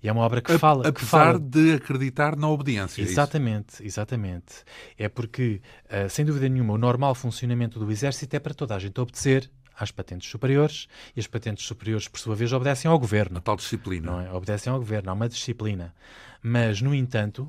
[0.02, 0.88] E é uma obra que fala.
[0.88, 1.40] Apesar que fala...
[1.40, 3.04] de acreditar na obediência.
[3.04, 4.64] É exatamente, é exatamente.
[4.98, 8.80] É porque, uh, sem dúvida nenhuma, o normal funcionamento do exército é para toda a
[8.80, 9.48] gente obedecer
[9.78, 13.38] às patentes superiores e as patentes superiores, por sua vez, obedecem ao governo.
[13.38, 14.12] A tal disciplina.
[14.12, 14.34] Não é?
[14.34, 15.94] Obedecem ao governo, há uma disciplina.
[16.42, 17.48] Mas, no entanto,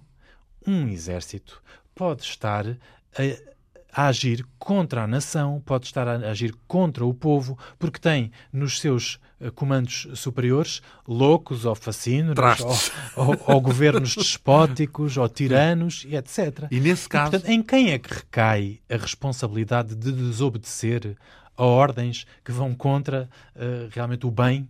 [0.67, 1.63] um exército
[1.95, 3.52] pode estar a,
[3.93, 8.81] a agir contra a nação, pode estar a agir contra o povo, porque tem nos
[8.81, 16.17] seus uh, comandos superiores loucos ou fascínoros, ou, ou, ou, governos despóticos, ou tiranos, e
[16.17, 16.67] etc.
[16.71, 17.29] E nesse caso.
[17.29, 21.15] E, portanto, em quem é que recai a responsabilidade de desobedecer
[21.55, 24.67] a ordens que vão contra uh, realmente o bem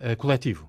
[0.00, 0.68] uh, coletivo?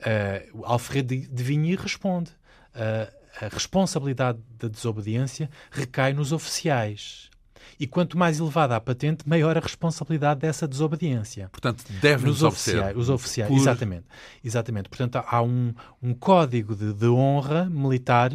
[0.00, 2.32] Uh, Alfredo de Vigny responde.
[2.74, 7.30] Uh, a responsabilidade da desobediência recai nos oficiais.
[7.78, 11.48] E quanto mais elevada a patente, maior a responsabilidade dessa desobediência.
[11.50, 13.56] Portanto, deve-nos oficiais, Os oficiais, por...
[13.56, 14.04] exatamente.
[14.44, 14.88] Exatamente.
[14.88, 18.32] Portanto, há um, um código de, de honra militar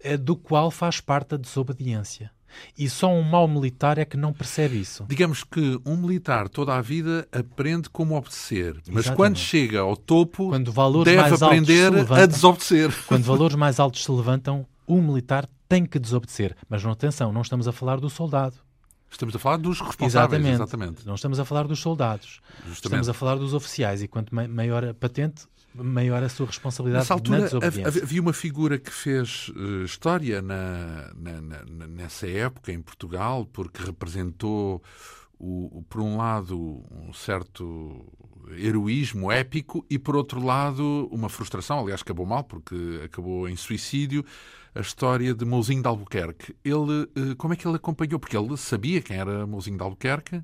[0.00, 2.30] eh, do qual faz parte a desobediência.
[2.76, 5.04] E só um mau militar é que não percebe isso.
[5.08, 9.16] Digamos que um militar toda a vida aprende como obedecer, mas Exatamente.
[9.16, 10.72] quando chega ao topo, quando
[11.04, 12.94] deve aprender levantam, a desobedecer.
[13.06, 16.56] Quando valores mais altos se levantam, o militar tem que desobedecer.
[16.68, 18.56] Mas não atenção, não estamos a falar do soldado.
[19.10, 20.54] Estamos a falar dos responsáveis, exatamente.
[20.54, 21.06] exatamente.
[21.06, 22.40] Não estamos a falar dos soldados.
[22.66, 22.74] Justamente.
[22.74, 24.02] Estamos a falar dos oficiais.
[24.02, 28.78] E quanto maior a patente, maior a sua responsabilidade Nessa altura, na havia uma figura
[28.78, 34.82] que fez uh, história na, na, na, nessa época em Portugal, porque representou,
[35.38, 38.06] o, o, por um lado, um certo
[38.56, 41.80] heroísmo épico e, por outro lado, uma frustração.
[41.80, 44.24] Aliás, acabou mal, porque acabou em suicídio.
[44.74, 46.54] A história de Mouzinho de Albuquerque.
[46.64, 48.18] Ele, uh, como é que ele acompanhou?
[48.18, 50.42] Porque ele sabia quem era Mouzinho de Albuquerque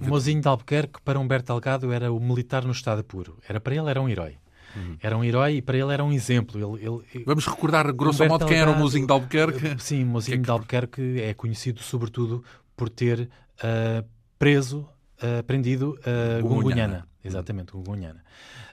[0.00, 3.38] o Mozinho de Albuquerque, para Humberto Delgado, era o militar no estado puro.
[3.48, 4.36] Era para ele, era um herói.
[4.74, 4.96] Uhum.
[5.00, 6.58] Era um herói e para ele era um exemplo.
[6.58, 9.82] Ele, ele, Vamos recordar, grosso Humberto modo, quem Delgado, era o Mozinho de Albuquerque?
[9.82, 10.44] Sim, o Mozinho que...
[10.44, 12.44] de Albuquerque é conhecido sobretudo
[12.76, 14.06] por ter uh,
[14.38, 17.06] preso, uh, prendido uh, Gungunhana.
[17.24, 18.22] Exatamente, Gungunhana.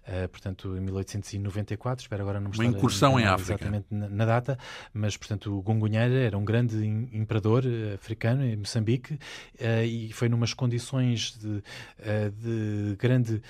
[0.10, 3.54] Uh, portanto, em 1894, espero agora não me Uma incursão em África.
[3.54, 4.58] Exatamente na, na, data,
[4.92, 6.84] mas, portanto, o Gungunheira era um grande
[7.14, 11.62] imperador uh, africano em Moçambique uh, e foi numas condições de,
[12.32, 13.42] de grande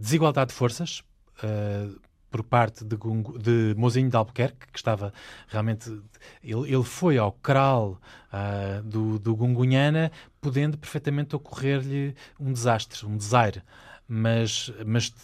[0.00, 1.02] desigualdade de forças,
[2.34, 2.96] por parte de,
[3.38, 5.12] de Mozinho de Albuquerque, que estava
[5.46, 5.88] realmente.
[6.42, 8.00] Ele, ele foi ao cral
[8.32, 13.62] uh, do, do Gungunhana, podendo perfeitamente ocorrer-lhe um desastre, um desaire.
[14.08, 15.14] Mas, mas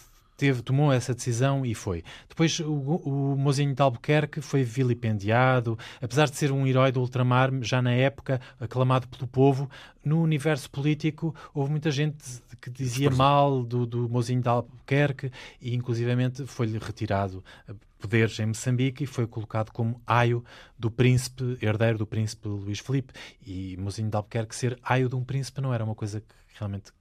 [0.41, 2.03] teve, tomou essa decisão e foi.
[2.27, 7.51] Depois o, o Mozinho de Albuquerque foi vilipendiado, apesar de ser um herói do ultramar,
[7.61, 9.69] já na época, aclamado pelo povo,
[10.03, 15.75] no universo político houve muita gente que dizia mal do, do Mozinho de Albuquerque e
[15.75, 17.43] inclusivamente foi-lhe retirado
[17.99, 20.43] poderes em Moçambique e foi colocado como aio
[20.75, 23.13] do príncipe, herdeiro do príncipe Luís Filipe.
[23.45, 26.91] E Mozinho de Albuquerque ser aio de um príncipe não era uma coisa que realmente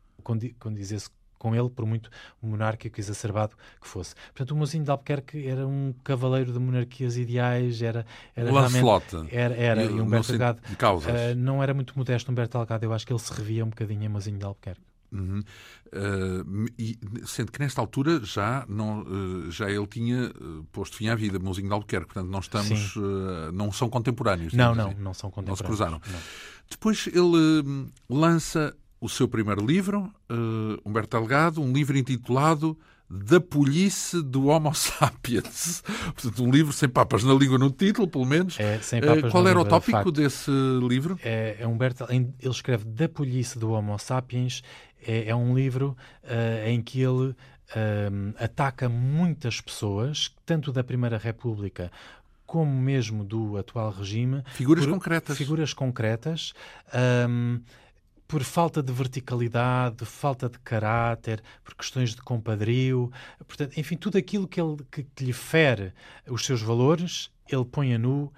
[0.59, 1.09] condizesse
[1.41, 4.15] com ele, por muito monárquico exacerbado que fosse.
[4.27, 8.05] Portanto, o Mozinho de Albuquerque era um cavaleiro de monarquias ideais, era,
[8.37, 9.07] era Lancelot.
[9.31, 13.13] Era, era, e, Humberto Delgado uh, não era muito modesto, Humberto Delgado, eu acho que
[13.13, 14.83] ele se revia um bocadinho em Mozinho de Albuquerque.
[15.11, 15.43] Uhum.
[15.87, 20.31] Uh, e, sendo que nesta altura já, não, uh, já ele tinha
[20.71, 22.95] posto fim à vida, Mozinho de Albuquerque, portanto não estamos,
[23.55, 24.53] não são contemporâneos.
[24.53, 25.01] Não, não, assim.
[25.01, 25.49] não são contemporâneos.
[25.49, 26.03] Não se cruzaram.
[26.07, 26.21] Não.
[26.71, 33.41] Depois ele hum, lança o seu primeiro livro, uh, Humberto Delgado, um livro intitulado Da
[33.41, 35.83] Polícia do Homo Sapiens.
[36.15, 38.61] Portanto, um livro sem papas na língua no título, pelo menos.
[38.61, 40.51] É, sem papas uh, qual era língua, o tópico de desse
[40.87, 41.19] livro?
[41.25, 44.63] É, é Humberto, ele escreve Da Polícia do Homo Sapiens.
[45.03, 47.35] É, é um livro uh, em que ele
[48.37, 51.89] ataca muitas pessoas, tanto da Primeira República
[52.51, 54.43] como mesmo do atual regime.
[54.55, 55.39] Figuras concretas.
[55.39, 56.53] Figuras concretas.
[57.29, 57.61] Um,
[58.31, 63.11] por falta de verticalidade, falta de caráter, por questões de compadrio,
[63.45, 65.93] portanto, enfim, tudo aquilo que, ele, que, que lhe fere
[66.29, 68.33] os seus valores, ele põe a nu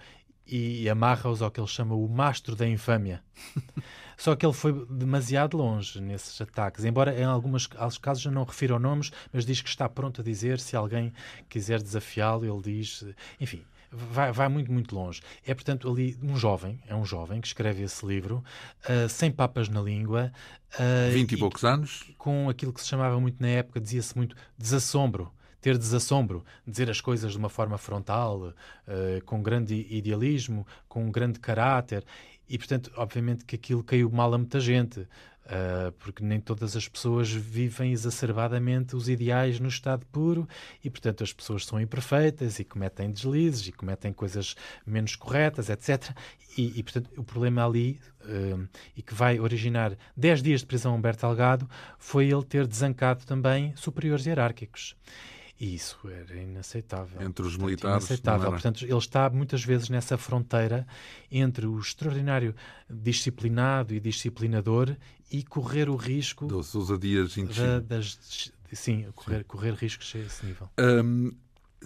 [0.47, 3.23] e amarra-os ao que ele chama o mastro da infâmia.
[4.17, 7.67] Só que ele foi demasiado longe nesses ataques, embora em alguns
[8.01, 11.13] casos não refira nomes, mas diz que está pronto a dizer se alguém
[11.51, 13.05] quiser desafiá-lo, ele diz,
[13.39, 15.21] enfim, vai, vai muito, muito longe.
[15.47, 18.43] É, portanto, ali um jovem, é um jovem que escreve esse livro,
[18.89, 20.33] uh, sem papas na língua.
[20.75, 22.05] Uh, Vinte e, e poucos anos.
[22.17, 27.01] Com aquilo que se chamava muito na época, dizia-se muito desassombro ter desassombro, dizer as
[27.01, 32.05] coisas de uma forma frontal, uh, com grande idealismo, com um grande caráter.
[32.49, 35.07] E, portanto, obviamente que aquilo caiu mal a muita gente.
[35.45, 40.49] Uh, porque nem todas as pessoas vivem exacerbadamente os ideais no estado puro
[40.85, 44.55] e, portanto, as pessoas são imperfeitas e cometem deslizes e cometem coisas
[44.87, 46.17] menos corretas, etc.
[46.57, 50.93] E, e portanto, o problema ali, uh, e que vai originar 10 dias de prisão
[50.93, 54.95] a Humberto Delgado, foi ele ter desancado também superiores hierárquicos.
[55.63, 57.23] E isso era inaceitável.
[57.23, 58.05] Entre os militares.
[58.05, 58.51] Inaceitável.
[58.51, 60.85] Portanto, ele está muitas vezes nessa fronteira
[61.31, 62.53] entre o extraordinário
[62.91, 64.97] disciplinado e disciplinador
[65.31, 66.49] e correr o risco.
[66.49, 69.45] Das ousadias da, das, Sim, correr, sim.
[69.45, 70.69] correr riscos a esse nível.
[70.81, 71.31] Um,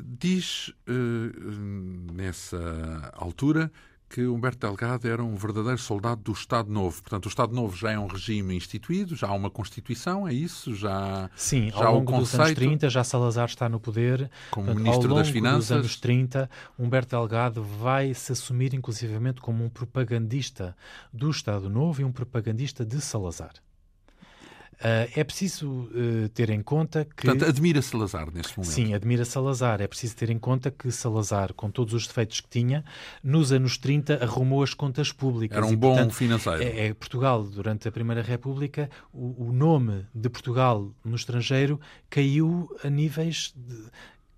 [0.03, 3.71] diz uh, nessa altura
[4.09, 7.03] que Humberto Delgado era um verdadeiro soldado do Estado Novo.
[7.03, 10.75] Portanto, o Estado Novo já é um regime instituído, já há uma Constituição, é isso?
[10.75, 14.31] Já, Sim, já ao longo dos anos 30 já Salazar está no poder.
[14.51, 15.71] Como Portanto, Ministro das Finanças.
[15.71, 20.77] Nos anos 30, Humberto Delgado vai se assumir inclusivamente como um propagandista
[21.13, 23.53] do Estado Novo e um propagandista de Salazar.
[24.77, 27.27] Uh, é preciso uh, ter em conta que.
[27.27, 28.71] Portanto, admira Salazar neste momento.
[28.71, 29.81] Sim, admira Salazar.
[29.81, 32.85] É preciso ter em conta que Salazar, com todos os defeitos que tinha,
[33.23, 35.57] nos anos 30 arrumou as contas públicas.
[35.57, 36.63] Era um e, bom portanto, financeiro.
[36.63, 42.69] É, é, Portugal, durante a Primeira República, o, o, nome de Portugal no estrangeiro caiu
[42.85, 43.55] a níveis.
[43.57, 43.87] De,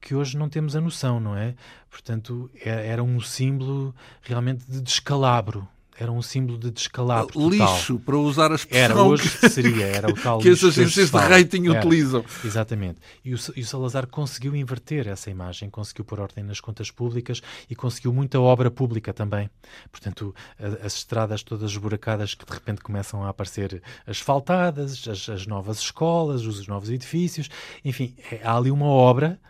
[0.01, 1.57] que hoje não temos a noção, não é?
[1.91, 7.51] Portanto, é, era um símbolo realmente de descalabro, era um símbolo de descalabro total.
[7.51, 11.11] Lixo, para usar a expressão era hoje que seria, era o tal que as agências
[11.11, 12.25] de rating era, utilizam.
[12.45, 13.01] Exatamente.
[13.25, 17.43] E o, e o, Salazar conseguiu inverter essa imagem, conseguiu pôr ordem nas contas públicas
[17.69, 19.51] e conseguiu muita obra pública também.
[19.91, 25.47] Portanto, a, as estradas todas esburacadas que de repente começam a aparecer asfaltadas, as, as
[25.47, 27.51] novas escolas, os novos edifícios,
[27.85, 29.41] enfim, é, há ali uma obra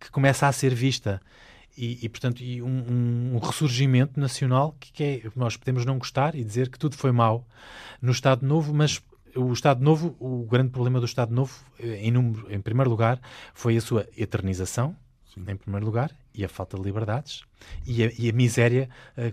[0.00, 1.20] que começa a ser vista
[1.78, 6.34] e, e, portanto, e um, um, ressurgimento nacional que, que é, nós podemos não gostar
[6.34, 7.46] e dizer que tudo foi mau
[8.02, 9.00] no Estado Novo, mas
[9.36, 13.20] o Estado Novo, o grande problema do Estado Novo, eh, em, número, em primeiro lugar,
[13.54, 14.96] foi a sua eternização,
[15.32, 15.44] Sim.
[15.46, 17.42] em primeiro lugar, e a falta de liberdades,
[17.86, 19.32] e a, e a miséria a,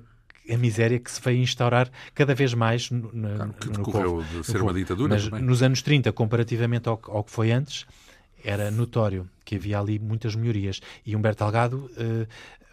[0.53, 4.23] a miséria que se veio instaurar cada vez mais no, no, claro, que no decorreu
[4.23, 5.15] de ser uma ditadura.
[5.15, 5.41] Mas também.
[5.41, 7.85] nos anos 30, comparativamente ao, ao, que foi antes,
[8.45, 10.79] era notório que havia ali muitas melhorias.
[11.05, 12.27] E Humberto Delgado uh,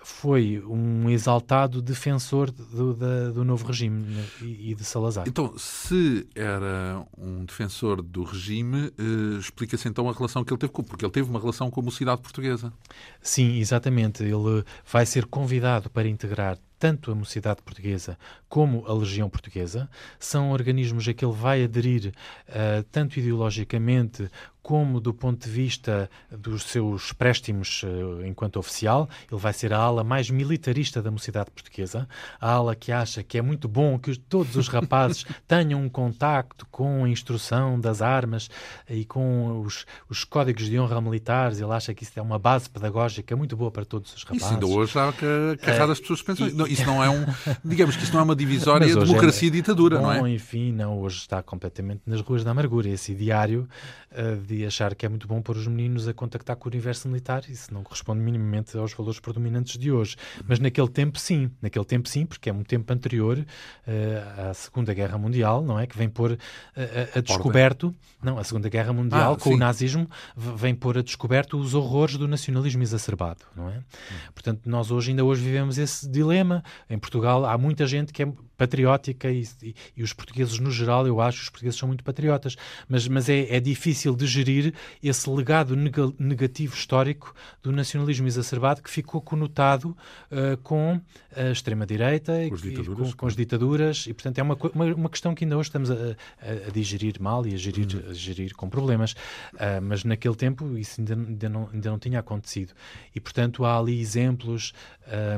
[0.04, 5.24] foi um exaltado defensor do, do, do novo regime né, e, de Salazar.
[5.26, 10.72] Então, se era um defensor do regime, uh, explica-se então a relação que ele teve
[10.72, 12.72] com, porque ele teve uma relação com a mocidade portuguesa.
[13.20, 14.22] Sim, exatamente.
[14.22, 19.88] Ele vai ser convidado para integrar tanto a Mocidade Portuguesa como a Legião Portuguesa.
[20.18, 22.12] São organismos a que ele vai aderir
[22.48, 24.28] uh, tanto ideologicamente
[24.62, 29.08] como do ponto de vista dos seus préstimos uh, enquanto oficial.
[29.30, 32.08] Ele vai ser a ala mais militarista da Mocidade Portuguesa,
[32.40, 36.66] a ala que acha que é muito bom que todos os rapazes tenham um contacto
[36.70, 38.48] com a instrução das armas
[38.88, 41.60] e com os, os códigos de honra militares.
[41.60, 44.44] Ele acha que isso é uma base pedagógica muito boa para todos os rapazes.
[44.44, 45.12] Isso ainda hoje há
[45.56, 46.50] carradas uh, pessoas que pensam.
[46.50, 47.24] Não, isso não é um.
[47.64, 49.62] Digamos que isso não é uma divisória de democracia é, e
[50.00, 50.30] não é?
[50.30, 52.88] Enfim, não, hoje está completamente nas ruas da amargura.
[52.88, 53.68] Esse diário
[54.12, 57.08] uh, de achar que é muito bom pôr os meninos a contactar com o universo
[57.08, 60.16] militar, isso não corresponde minimamente aos valores predominantes de hoje.
[60.46, 61.50] Mas naquele tempo, sim.
[61.60, 65.86] Naquele tempo, sim, porque é um tempo anterior uh, à Segunda Guerra Mundial, não é?
[65.86, 66.38] Que vem pôr uh,
[66.76, 67.94] a, a descoberto.
[68.22, 69.56] Não, a Segunda Guerra Mundial, ah, com sim.
[69.56, 73.78] o nazismo, vem pôr a descoberto os horrores do nacionalismo exacerbado, não é?
[73.78, 74.14] Hum.
[74.34, 78.32] Portanto, nós hoje, ainda hoje, vivemos esse dilema em Portugal há muita gente que é
[78.56, 82.04] patriótica e, e, e, os portugueses, no geral, eu acho que os portugueses são muito
[82.04, 82.56] patriotas,
[82.88, 85.76] mas, mas é, é difícil de gerir esse legado
[86.18, 89.96] negativo histórico do nacionalismo exacerbado que ficou conotado
[90.30, 91.00] uh, com
[91.34, 95.44] a extrema-direita com, com, com, as ditaduras e, portanto, é uma, uma, uma, questão que
[95.44, 98.10] ainda hoje estamos a, a, a digerir mal e a gerir, uhum.
[98.10, 102.18] a gerir com problemas, uh, mas naquele tempo isso ainda, ainda, não, ainda não tinha
[102.18, 102.72] acontecido.
[103.14, 104.72] E, portanto, há ali exemplos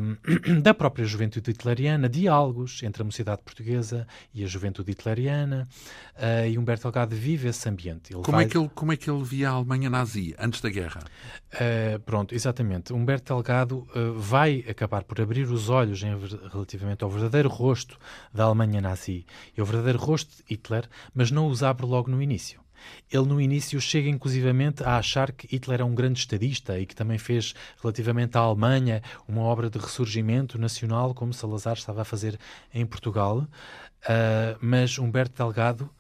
[0.01, 5.69] um, da própria juventude hitleriana, diálogos entre a mocidade portuguesa e a juventude hitleriana,
[6.17, 8.13] uh, e Humberto Delgado vive esse ambiente.
[8.13, 8.45] Ele como, é vai...
[8.45, 11.01] é que ele, como é que ele via a Alemanha nazi antes da guerra?
[11.53, 12.93] Uh, pronto, exatamente.
[12.93, 16.17] Humberto Delgado uh, vai acabar por abrir os olhos em,
[16.53, 17.97] relativamente ao verdadeiro rosto
[18.33, 19.25] da Alemanha nazi
[19.57, 22.64] e ao verdadeiro rosto de Hitler, mas não os abre logo no início.
[23.11, 26.95] Ele, no início, chega inclusivamente a achar que Hitler é um grande estadista e que
[26.95, 32.39] também fez, relativamente à Alemanha, uma obra de ressurgimento nacional, como Salazar estava a fazer
[32.73, 33.39] em Portugal.
[33.39, 35.91] Uh, mas Humberto Delgado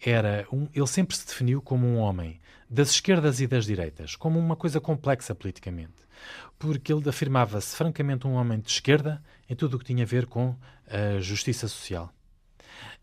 [0.00, 4.38] era um, ele sempre se definiu como um homem das esquerdas e das direitas, como
[4.38, 6.04] uma coisa complexa politicamente,
[6.58, 10.26] porque ele afirmava-se francamente um homem de esquerda em tudo o que tinha a ver
[10.26, 10.54] com
[10.86, 12.12] a justiça social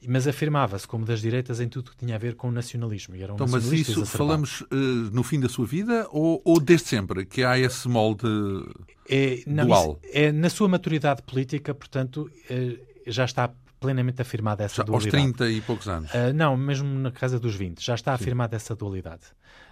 [0.08, 3.15] mas afirmava-se como das direitas em tudo que tinha a ver com o nacionalismo.
[3.15, 4.75] E era um então, mas isso falamos uh,
[5.12, 8.28] no fim da sua vida ou, ou, desde sempre que há esse molde
[9.10, 10.00] é, não, dual?
[10.12, 15.15] é na sua maturidade política, portanto, uh, já está plenamente afirmada essa já, dualidade.
[15.15, 16.12] Aos 30 e poucos anos?
[16.12, 19.23] Uh, não, mesmo na casa dos 20, já está afirmada essa dualidade.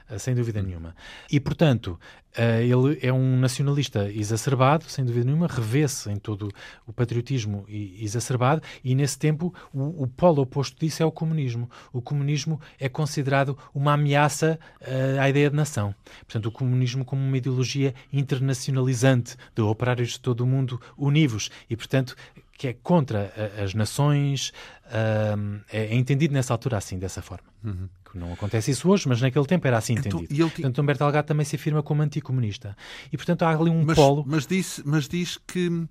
[0.09, 0.63] Eh, sem dúvida hum.
[0.63, 0.95] nenhuma.
[1.31, 1.99] E, portanto,
[2.37, 6.51] uh, ele é um nacionalista exacerbado, sem dúvida nenhuma, revê-se em todo
[6.85, 11.69] o patriotismo exacerbado, e nesse tempo o, o, polo oposto disso é o comunismo.
[11.91, 15.95] O comunismo é considerado uma ameaça uh, à ideia de nação.
[16.19, 21.75] Portanto, o comunismo como uma ideologia internacionalizante de operários de todo o mundo univos e,
[21.75, 22.15] portanto,
[22.57, 24.53] que é contra as nações,
[24.87, 27.47] uh, é, entendido nessa altura assim, dessa forma.
[27.63, 27.89] Uhum.
[28.13, 30.33] Não acontece isso hoje, mas naquele tempo era assim então, entendido.
[30.33, 30.49] Ele...
[30.49, 32.75] Portanto, Humberto Delgado também se afirma como anticomunista.
[33.11, 34.23] E, portanto, há ali um mas, polo...
[34.25, 35.87] Mas diz, mas diz que uh,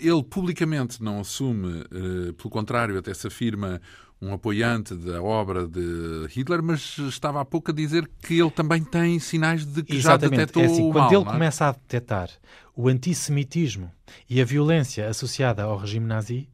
[0.00, 3.82] ele publicamente não assume, uh, pelo contrário, até se afirma
[4.22, 8.84] um apoiante da obra de Hitler, mas estava há pouco a dizer que ele também
[8.84, 10.30] tem sinais de que Exatamente.
[10.30, 11.32] já detectou é assim, o Quando mal, ele é?
[11.32, 12.30] começa a detectar
[12.76, 13.90] o antissemitismo
[14.30, 16.48] e a violência associada ao regime nazi,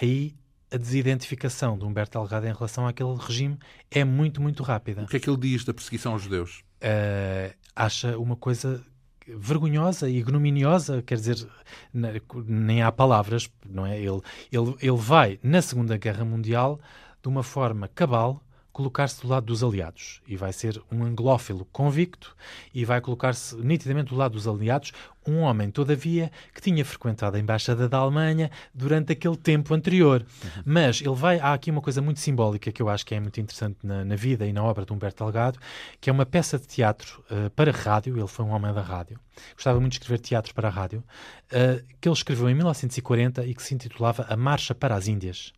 [0.00, 0.34] aí
[0.70, 3.58] a desidentificação de Humberto Delgado em relação àquele regime
[3.90, 5.04] é muito, muito rápida.
[5.04, 6.62] O que é que ele diz da perseguição aos judeus?
[6.82, 8.84] Uh, acha uma coisa
[9.26, 11.46] vergonhosa e ignominiosa, quer dizer,
[11.92, 13.98] nem há palavras, não é?
[13.98, 14.20] Ele,
[14.52, 16.78] ele, ele vai, na Segunda Guerra Mundial,
[17.24, 18.38] de uma forma cabal,
[18.70, 22.36] colocar-se do lado dos aliados e vai ser um anglófilo convicto
[22.74, 24.92] e vai colocar-se nitidamente do lado dos aliados,
[25.26, 30.26] um homem, todavia, que tinha frequentado a Embaixada da Alemanha durante aquele tempo anterior.
[30.44, 30.62] Uhum.
[30.66, 31.38] Mas ele vai.
[31.38, 34.16] Há aqui uma coisa muito simbólica que eu acho que é muito interessante na, na
[34.16, 35.58] vida e na obra de Humberto Delgado,
[35.98, 38.18] que é uma peça de teatro uh, para rádio.
[38.18, 39.18] Ele foi um homem da rádio,
[39.54, 41.02] gostava muito de escrever teatros para rádio,
[41.46, 45.54] uh, que ele escreveu em 1940 e que se intitulava A Marcha para as Índias.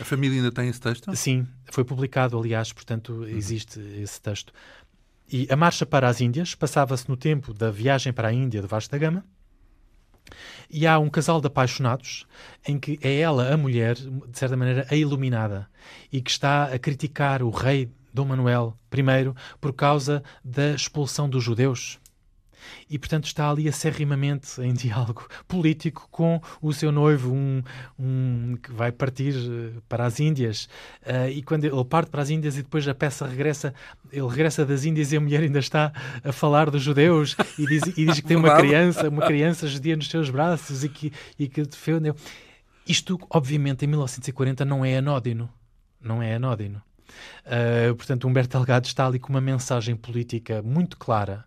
[0.00, 1.14] A família ainda tem esse texto?
[1.14, 3.24] Sim, foi publicado, aliás, portanto, uhum.
[3.26, 4.52] existe esse texto.
[5.32, 8.66] E a marcha para as Índias passava-se no tempo da viagem para a Índia de
[8.66, 9.24] Vasco da Gama.
[10.68, 12.26] E há um casal de apaixonados
[12.66, 15.68] em que é ela, a mulher, de certa maneira, a iluminada
[16.12, 21.42] e que está a criticar o rei Dom Manuel I por causa da expulsão dos
[21.42, 22.00] judeus
[22.88, 27.62] e, portanto, está ali acerrimamente em diálogo político com o seu noivo, um,
[27.98, 30.68] um que vai partir eh, para as Índias.
[31.02, 33.74] Uh, e quando ele parte para as Índias e depois a peça regressa,
[34.12, 35.92] ele regressa das Índias e a mulher ainda está
[36.22, 39.96] a falar dos judeus e diz, e diz que tem uma criança, uma criança judia
[39.96, 42.14] nos seus braços e que, e que defendeu.
[42.86, 45.48] Isto, obviamente, em 1940 não é anódino.
[46.00, 46.82] Não é anódino.
[47.44, 51.44] Uh, portanto, Humberto Delgado está ali com uma mensagem política muito clara.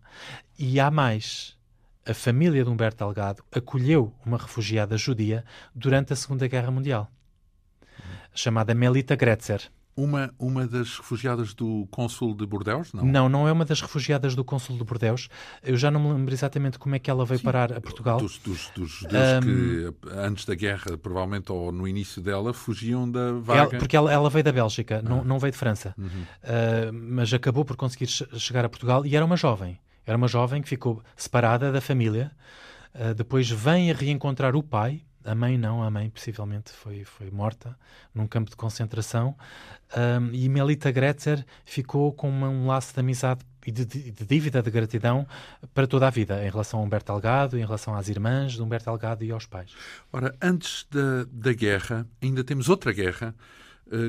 [0.57, 1.57] E há mais.
[2.05, 7.09] A família de Humberto Delgado acolheu uma refugiada judia durante a Segunda Guerra Mundial,
[8.35, 9.71] chamada Melita Gretzer.
[9.95, 12.91] Uma, uma das refugiadas do cônsul de Bordeus?
[12.93, 13.05] Não?
[13.05, 15.29] não, não é uma das refugiadas do cônsul de Bordeus.
[15.61, 18.17] Eu já não me lembro exatamente como é que ela veio Sim, parar a Portugal.
[18.17, 23.09] Dos, dos, dos judeus um, que, antes da guerra, provavelmente, ou no início dela, fugiam
[23.09, 23.59] da vaga.
[23.59, 25.07] Ela, porque ela, ela, veio da Bélgica, ah.
[25.07, 25.93] não, não veio de França.
[25.95, 26.07] Uhum.
[26.07, 29.79] Uh, mas acabou por conseguir chegar a Portugal e era uma jovem.
[30.05, 32.31] Era uma jovem que ficou separada da família.
[32.93, 37.31] Uh, depois vem a reencontrar o pai, a mãe não, a mãe possivelmente foi, foi
[37.31, 37.77] morta
[38.13, 39.35] num campo de concentração.
[39.95, 44.61] Um, e Melita Gretzer ficou com uma, um laço de amizade e de, de, dívida
[44.61, 45.25] de gratidão
[45.73, 48.85] para toda a vida, em relação a Humberto Delgado, em relação às irmãs de Humberto
[48.85, 49.71] Delgado e aos pais.
[50.11, 53.33] Ora, antes da, da guerra, ainda temos outra guerra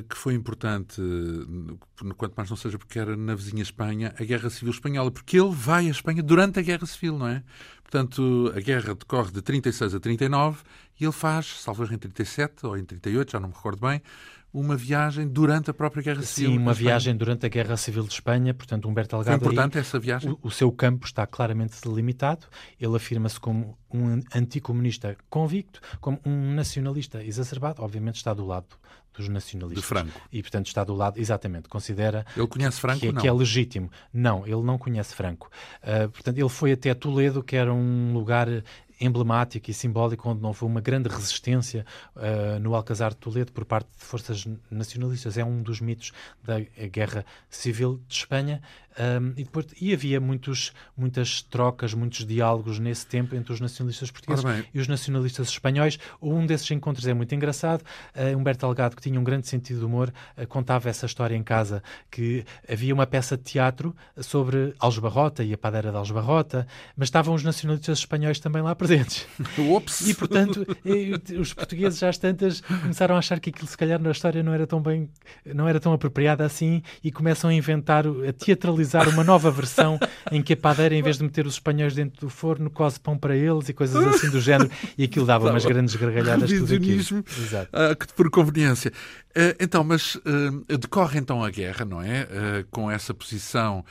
[0.08, 4.50] que foi importante, uh, quanto mais não seja porque era na vizinha Espanha, a Guerra
[4.50, 7.42] Civil Espanhola, porque ele vai à Espanha durante a Guerra Civil, não é?
[7.82, 10.62] Portanto, a guerra decorre de 36 a 39
[10.98, 14.02] e ele faz, salvo em 37 ou em 38, já não me recordo bem,
[14.54, 16.52] uma viagem durante a própria Guerra Civil.
[16.52, 19.40] Sim, uma viagem durante a Guerra Civil de Espanha, portanto, Humberto Delgado.
[19.40, 20.30] Foi importante aí, essa viagem?
[20.30, 22.46] O, o, seu campo está claramente delimitado.
[22.80, 27.82] Ele afirma-se como um anticomunista convicto, como um nacionalista exacerbado.
[27.82, 28.68] Obviamente está do lado
[29.16, 29.82] dos nacionalistas.
[29.82, 30.20] De Franco.
[30.30, 33.22] E, portanto, está do lado, exatamente, considera ele conhece Franco, que, é, não?
[33.22, 33.90] que é legítimo.
[34.12, 35.50] Não, ele não conhece Franco.
[35.82, 38.48] Uh, portanto, ele foi até Toledo, que era um lugar
[39.00, 41.84] emblemático e simbólico, onde não houve uma grande resistência
[42.16, 45.36] uh, no Alcazar de Toledo por parte de forças nacionalistas.
[45.36, 48.62] É um dos mitos da Guerra Civil de Espanha.
[48.98, 54.10] Um, e, depois, e havia muitos, muitas trocas, muitos diálogos nesse tempo entre os nacionalistas
[54.10, 55.98] portugueses e os nacionalistas espanhóis.
[56.22, 57.82] Um desses encontros é muito engraçado.
[58.14, 61.42] Uh, Humberto Delgado, que tinha um grande sentido de humor, uh, contava essa história em
[61.42, 66.66] casa, que havia uma peça de teatro sobre Algebarrota e a padeira de Algebarrota,
[66.96, 69.26] mas estavam os nacionalistas espanhóis também lá presentes.
[70.06, 70.64] E, portanto,
[71.38, 74.52] os portugueses já às tantas começaram a achar que aquilo, se calhar, na história não
[74.52, 75.08] era tão bem,
[75.44, 79.98] não era tão apropriado assim e começam a inventar a teatralização utilizar uma nova versão
[80.30, 83.16] em que a padeira, em vez de meter os espanhóis dentro do forno, cose pão
[83.16, 84.70] para eles e coisas assim do género.
[84.96, 86.52] E aquilo dava umas grandes gargalhadas.
[86.52, 86.66] Aquilo.
[87.26, 87.70] Exato.
[87.72, 88.92] Uh, por conveniência.
[89.30, 92.26] Uh, então, mas uh, decorre então a guerra, não é?
[92.70, 93.84] com essa posição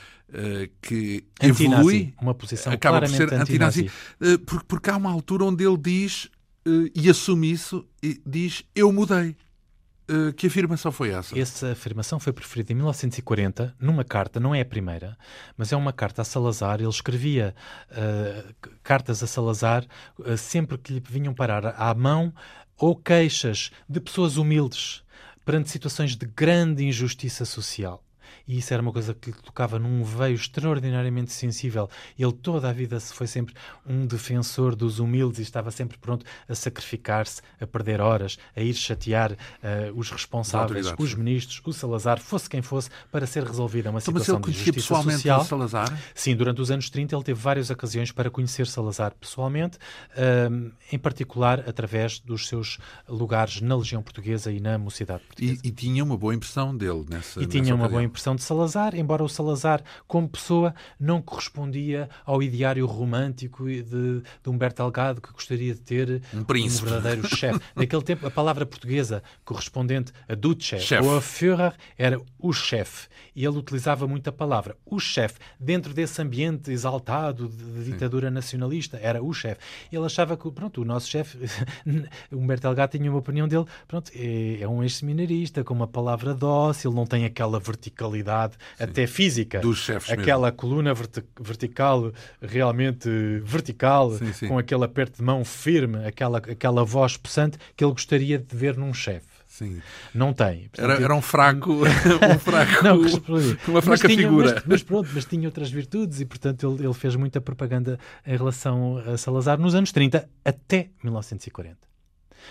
[0.81, 2.13] que evolui.
[2.21, 3.89] Uma posição acaba por ser antinazi.
[4.21, 6.29] Anti porque, porque há uma altura onde ele diz,
[6.95, 9.35] e assume isso, e diz: Eu mudei.
[10.35, 11.37] Que afirmação foi essa?
[11.39, 15.17] Essa afirmação foi preferida em 1940, numa carta, não é a primeira,
[15.57, 16.81] mas é uma carta a Salazar.
[16.81, 17.55] Ele escrevia
[17.89, 18.53] uh,
[18.83, 19.85] cartas a Salazar
[20.19, 22.33] uh, sempre que lhe vinham parar à mão
[22.77, 25.03] ou queixas de pessoas humildes
[25.45, 28.03] perante situações de grande injustiça social
[28.47, 31.89] e isso era uma coisa que lhe tocava num veio extraordinariamente sensível.
[32.17, 33.53] Ele toda a vida foi sempre
[33.85, 38.73] um defensor dos humildes e estava sempre pronto a sacrificar-se, a perder horas, a ir
[38.73, 39.35] chatear uh,
[39.95, 44.39] os responsáveis, os ministros, o Salazar, fosse quem fosse, para ser resolvida uma então, situação
[44.39, 45.41] mas ele de justiça pessoalmente social.
[45.41, 45.99] O Salazar?
[46.13, 50.99] Sim, durante os anos 30 ele teve várias ocasiões para conhecer Salazar pessoalmente, uh, em
[50.99, 52.77] particular através dos seus
[53.07, 55.61] lugares na Legião Portuguesa e na Mocidade Portuguesa.
[55.63, 57.89] E, e tinha uma boa impressão dele nessa E tinha uma ocasião.
[57.89, 63.83] boa impressão de Salazar, embora o Salazar, como pessoa, não correspondia ao ideário romântico de,
[63.83, 66.87] de Humberto Delgado, que gostaria de ter um, príncipe.
[66.87, 67.59] um verdadeiro chefe.
[67.75, 71.05] Naquele tempo, a palavra portuguesa correspondente a Duce chef.
[71.05, 73.07] ou a Führer era o chefe.
[73.35, 75.39] E ele utilizava muito a palavra o chefe.
[75.59, 78.33] Dentro desse ambiente exaltado de, de ditadura Sim.
[78.33, 79.59] nacionalista, era o chefe.
[79.91, 81.37] Ele achava que, pronto, o nosso chefe,
[82.31, 86.91] Humberto Delgado tinha uma opinião dele, pronto, é, é um ex-seminarista, com uma palavra dócil,
[86.91, 88.83] não tem aquela verticalidade qualidade Sim.
[88.83, 89.59] até física.
[89.59, 90.57] Dos chefes Aquela mesmo.
[90.57, 92.11] coluna verti vertical,
[92.41, 93.09] realmente
[93.43, 94.47] vertical, sim, sim.
[94.47, 98.77] com aquele aperto de mão firme, aquela, aquela voz possante que ele gostaria de ver
[98.77, 99.27] num chefe.
[99.47, 99.81] Sim.
[100.15, 100.69] Não tem.
[100.69, 102.99] Portanto, era, era um fraco, um fraco não,
[103.67, 104.53] uma fraca tinha, figura.
[104.55, 108.35] Mas, mas, pronto, mas tinha outras virtudes e, portanto, ele, ele fez muita propaganda em
[108.35, 111.77] relação a Salazar nos anos 30 até 1940.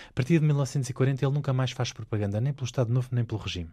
[0.09, 3.41] A partir de 1940 ele nunca mais faz propaganda, nem pelo Estado Novo, nem pelo
[3.41, 3.69] regime.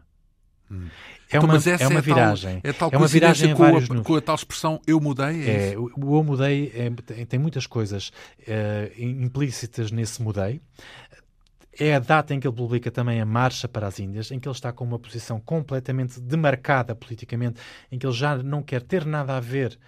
[0.70, 0.86] Hum.
[1.30, 2.60] É, então, uma, é uma viragem.
[2.62, 5.48] É tal, é tal é uma viragem com, a, com a tal expressão eu mudei?
[5.48, 8.08] É, é o, o eu mudei é, tem muitas coisas
[8.40, 10.60] uh, implícitas nesse mudei.
[11.78, 14.46] É a data em que ele publica também a Marcha para as Índias, em que
[14.46, 17.60] ele está com uma posição completamente demarcada politicamente,
[17.90, 19.78] em que ele já não quer ter nada a ver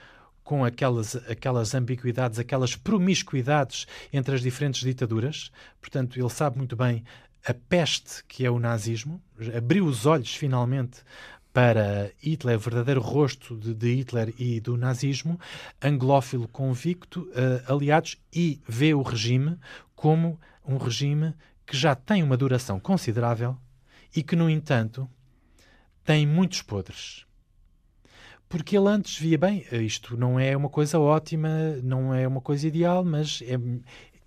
[0.44, 5.50] com aquelas, aquelas ambiguidades, aquelas promiscuidades entre as diferentes ditaduras.
[5.80, 7.04] Portanto, ele sabe muito bem
[7.47, 9.20] a peste que é o nazismo,
[9.57, 11.03] abriu os olhos finalmente
[11.53, 15.38] para Hitler, verdadeiro rosto de, de, Hitler e do nazismo,
[15.82, 19.59] anglófilo convicto, uh, aliados, e vê o regime
[19.95, 21.34] como um regime
[21.66, 23.57] que já tem uma duração considerável
[24.14, 25.09] e que, no entanto,
[26.05, 27.26] tem muitos podres.
[28.49, 31.49] Porque ele antes via bem, isto não é uma coisa ótima,
[31.82, 33.57] não é uma coisa ideal, mas é,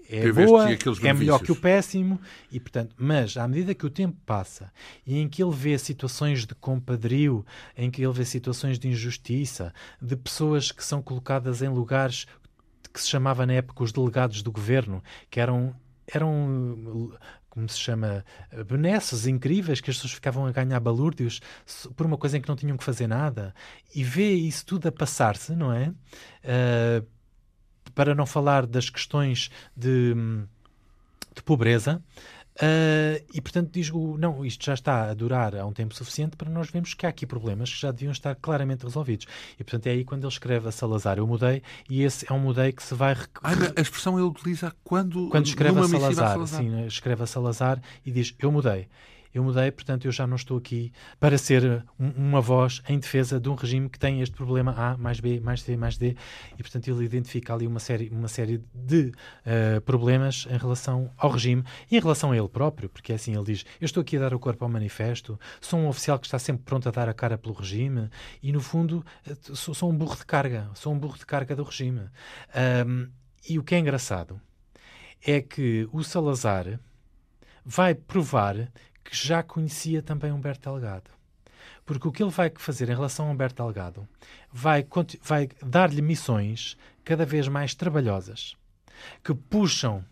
[0.09, 0.67] é boa,
[1.03, 2.19] é melhor que o péssimo,
[2.51, 4.71] e portanto, mas à medida que o tempo passa
[5.05, 7.45] e em que ele vê situações de compadrio,
[7.77, 12.25] em que ele vê situações de injustiça, de pessoas que são colocadas em lugares
[12.93, 15.75] que se chamava na época os delegados do governo, que eram
[16.07, 17.11] eram
[17.55, 18.25] como se chama,
[18.67, 21.39] benesses incríveis que as pessoas ficavam a ganhar balúrdios
[21.95, 23.55] por uma coisa em que não tinham que fazer nada
[23.95, 25.87] e vê isso tudo a passar-se, não é?
[26.43, 27.07] Uh,
[27.95, 30.13] para não falar das questões de,
[31.33, 32.01] de pobreza.
[32.55, 36.37] Uh, e portanto diz o não, isto já está a durar há um tempo suficiente
[36.37, 39.27] para nós vermos que há aqui problemas que já deviam estar claramente resolvidos.
[39.59, 42.39] E portanto é aí quando ele escreve a Salazar, eu mudei, e esse é um
[42.39, 43.13] mudei que se vai.
[43.43, 45.27] Ah, a expressão ele utiliza quando.
[45.27, 46.61] Quando escreve a Salazar, a Salazar.
[46.61, 48.87] Sim, escreve a Salazar e diz eu mudei
[49.36, 53.39] eu mudei, portanto eu já não estou aqui para ser um, uma voz em defesa
[53.39, 56.15] de um regime que tem este problema A mais B mais C mais D
[56.57, 59.11] e portanto ele identifica ali uma série, uma série de
[59.45, 63.36] uh, problemas em relação ao regime e em relação a ele próprio, porque é assim
[63.36, 66.27] ele diz, eu estou aqui a dar o corpo ao manifesto, sou um oficial que
[66.27, 68.09] está sempre pronto a dar a cara pelo regime
[68.41, 71.55] e no fundo eh, sou, sou um burro de carga, sou um burro de carga
[71.55, 72.09] do regime.
[72.88, 73.09] Um,
[73.47, 74.41] e o que é engraçado
[75.25, 76.79] é que o Salazar
[77.63, 78.71] vai provar
[79.05, 81.11] que já conhecia também Humberto Delgado.
[81.85, 84.07] Porque o que ele vai fazer em relação a Humberto Delgado
[84.51, 84.85] vai,
[85.21, 88.57] vai dar-lhe missões cada vez mais trabalhosas,
[89.23, 90.03] que puxam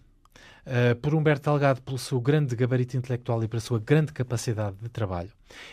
[0.68, 4.90] uh, por Humberto Delgado pelo seu grande gabarito intelectual e pela sua grande capacidade de
[4.90, 5.32] trabalho.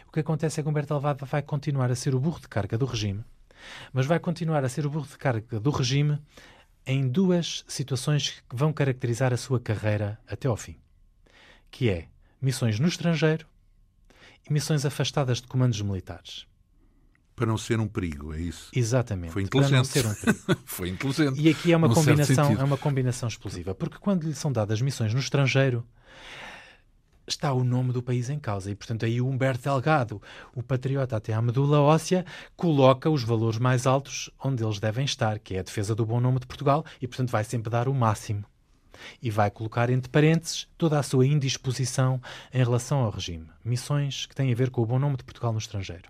[0.08, 2.78] O que acontece é que Humberto Delgado vai continuar a ser o burro de carga
[2.78, 3.22] do regime,
[3.92, 6.18] mas vai continuar a ser o burro de carga do regime
[6.86, 10.76] em duas situações que vão caracterizar a sua carreira até ao fim,
[11.70, 12.08] que é
[12.40, 13.46] missões no estrangeiro
[14.48, 16.46] e missões afastadas de comandos militares.
[17.36, 18.70] para não ser um perigo, é isso?
[18.74, 19.32] Exatamente.
[19.32, 19.70] Foi inteligente.
[19.70, 20.60] Para não ser um perigo.
[20.66, 21.40] Foi inteligente.
[21.40, 25.14] E aqui é uma combinação, é uma combinação explosiva, porque quando lhe são dadas missões
[25.14, 25.86] no estrangeiro,
[27.26, 28.70] está o nome do país em causa.
[28.70, 30.20] E, portanto, aí o Humberto Delgado,
[30.54, 32.26] o patriota até à medula óssea,
[32.56, 36.20] coloca os valores mais altos onde eles devem estar, que é a defesa do bom
[36.20, 38.44] nome de Portugal, e, portanto, vai sempre dar o máximo.
[39.22, 42.20] E vai colocar entre parênteses toda a sua indisposição
[42.52, 43.46] em relação ao regime.
[43.64, 46.08] Missões que têm a ver com o bom nome de Portugal no estrangeiro.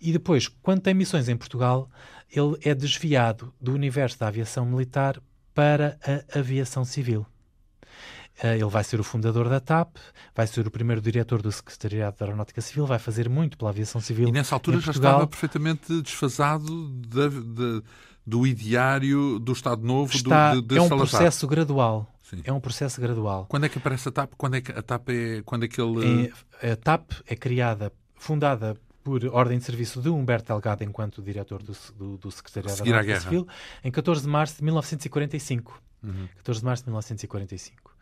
[0.00, 1.88] E depois, quando tem missões em Portugal,
[2.30, 5.20] ele é desviado do universo da aviação militar
[5.54, 7.24] para a aviação civil.
[8.42, 9.96] Eh, ele vai ser o fundador da TAP,
[10.34, 14.00] vai ser o primeiro diretor do Secretariado da Aeronáutica Civil, vai fazer muito pela aviação
[14.00, 14.28] civil.
[14.28, 17.82] E nessa altura já estava perfeitamente desfasado de, de,
[18.26, 21.10] do ideário do Estado Novo Está, do, de, de É um Salazar.
[21.10, 22.12] processo gradual.
[22.24, 22.40] Sim.
[22.42, 23.46] É um processo gradual.
[23.48, 24.32] Quando é que aparece a TAP?
[24.36, 25.42] Quando é que a TAP é.
[25.44, 26.32] Quando é que ele...
[26.62, 31.62] É, a TAP é criada, fundada por ordem de serviço de Humberto Delgado enquanto diretor
[31.62, 33.46] do, do, do Secretariado da Aeronáutica Civil,
[33.84, 35.82] em 14 de março de 1945.
[36.02, 36.28] Uhum.
[36.38, 37.93] 14 de março de 1945.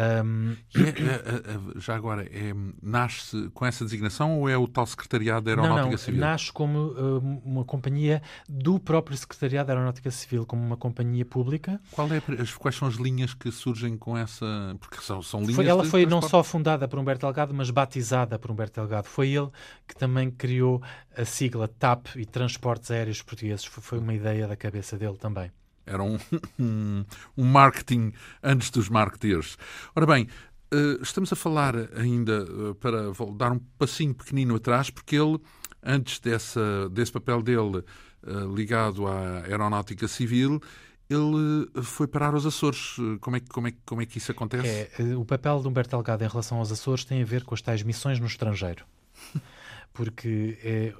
[0.00, 0.56] Um...
[0.74, 5.44] É, é, é, já agora, é, nasce com essa designação ou é o tal Secretariado
[5.44, 6.20] da Aeronáutica não, não, Civil?
[6.20, 11.80] Nasce como uh, uma companhia do próprio Secretariado da Aeronáutica Civil, como uma companhia pública.
[11.92, 14.76] É, quais são as linhas que surgem com essa.
[14.80, 15.56] Porque são, são linhas.
[15.56, 19.06] Foi, ela foi não só fundada por Humberto Delgado, mas batizada por Humberto Delgado.
[19.08, 19.50] Foi ele
[19.86, 20.82] que também criou
[21.16, 23.64] a sigla TAP e Transportes Aéreos Portugueses.
[23.64, 25.50] Foi uma ideia da cabeça dele também.
[25.86, 26.18] Era um,
[26.58, 27.04] um,
[27.36, 28.12] um marketing
[28.42, 29.56] antes dos marketeers.
[29.94, 30.28] Ora bem,
[30.72, 35.38] eh, estamos a falar ainda, eh, para dar um passinho pequenino atrás, porque ele,
[35.82, 37.84] antes dessa, desse papel dele
[38.26, 40.60] eh, ligado à aeronáutica civil,
[41.10, 42.96] ele foi parar aos Açores.
[43.20, 44.88] Como é, como, é, como é que isso acontece?
[44.98, 47.60] É, o papel de Humberto Delgado em relação aos Açores tem a ver com as
[47.60, 48.86] tais missões no estrangeiro.
[49.92, 50.94] Porque é,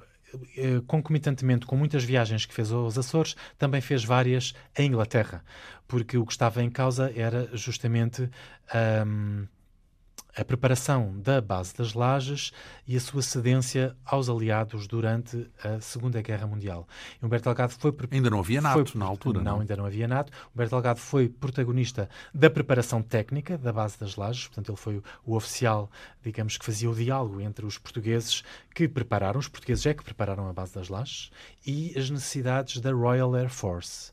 [0.87, 5.43] concomitantemente com muitas viagens que fez aos Açores, também fez várias em Inglaterra,
[5.87, 8.29] porque o que estava em causa era justamente
[9.05, 9.45] um,
[10.35, 12.51] a preparação da base das lajes
[12.87, 16.87] e a sua cedência aos aliados durante a Segunda Guerra Mundial.
[17.21, 17.93] E Humberto Delgado foi...
[18.11, 20.31] Ainda não havia NATO foi, na altura, não, não, ainda não havia NATO.
[20.53, 25.03] Humberto Delgado foi protagonista da preparação técnica da base das lajes, portanto ele foi o,
[25.25, 25.89] o oficial,
[26.21, 30.47] digamos, que fazia o diálogo entre os portugueses que prepararam, os portugueses é que prepararam
[30.47, 31.29] a base das lajes,
[31.65, 34.12] e as necessidades da Royal Air Force.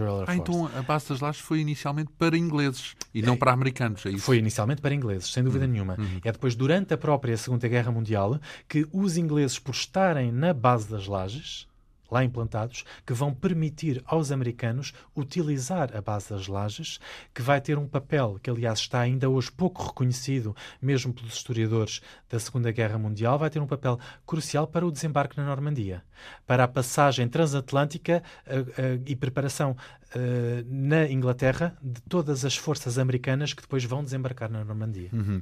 [0.00, 0.30] Air Force.
[0.30, 4.04] Ah, então a base das lajes foi inicialmente para ingleses e não é, para americanos,
[4.06, 4.24] é isso?
[4.24, 5.70] Foi inicialmente para ingleses, sem dúvida uhum.
[5.72, 5.96] nenhuma.
[5.98, 6.20] Uhum.
[6.24, 10.88] É depois, durante a própria Segunda Guerra Mundial, que os ingleses, por estarem na base
[10.90, 11.66] das lajes,
[12.10, 16.98] lá implantados, que vão permitir aos americanos utilizar a base das lajes,
[17.34, 22.00] que vai ter um papel que, aliás, está ainda hoje pouco reconhecido, mesmo pelos historiadores
[22.28, 26.02] da Segunda Guerra Mundial, vai ter um papel crucial para o desembarque na Normandia,
[26.46, 29.76] para a passagem transatlântica uh, uh, e preparação
[30.14, 35.10] uh, na Inglaterra de todas as forças americanas que depois vão desembarcar na Normandia.
[35.12, 35.40] Uhum.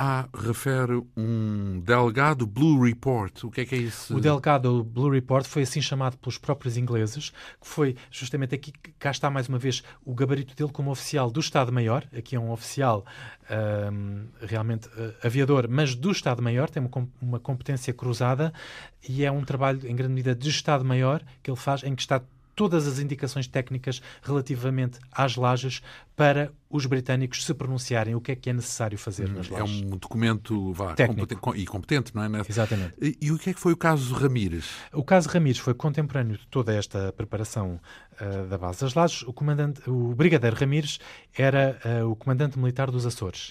[0.00, 3.42] Há, refere um Delgado Blue Report.
[3.42, 4.14] O que é que é isso?
[4.14, 7.30] O Delgado Blue Report foi assim chamado pelos próprios ingleses,
[7.60, 11.40] que foi justamente aqui, cá está mais uma vez o gabarito dele como oficial do
[11.40, 12.04] Estado-Maior.
[12.16, 13.04] Aqui é um oficial
[13.50, 16.80] um, realmente uh, aviador, mas do Estado-Maior, tem
[17.20, 18.52] uma competência cruzada
[19.08, 22.22] e é um trabalho em grande medida de Estado-Maior que ele faz, em que está
[22.58, 25.80] todas as indicações técnicas relativamente às lajes
[26.16, 29.80] para os britânicos se pronunciarem o que é que é necessário fazer hum, nas lajes.
[29.80, 31.54] É um documento vá, Técnico.
[31.54, 32.42] e competente, não é?
[32.48, 32.94] Exatamente.
[33.00, 34.68] E, e, o que é que foi o caso Ramírez?
[34.92, 37.80] O caso Ramírez foi contemporâneo de toda esta preparação
[38.20, 39.22] uh, da base das lajes.
[39.22, 40.98] O, comandante, o brigadeiro Ramírez
[41.32, 43.50] era uh, o comandante militar dos Açores.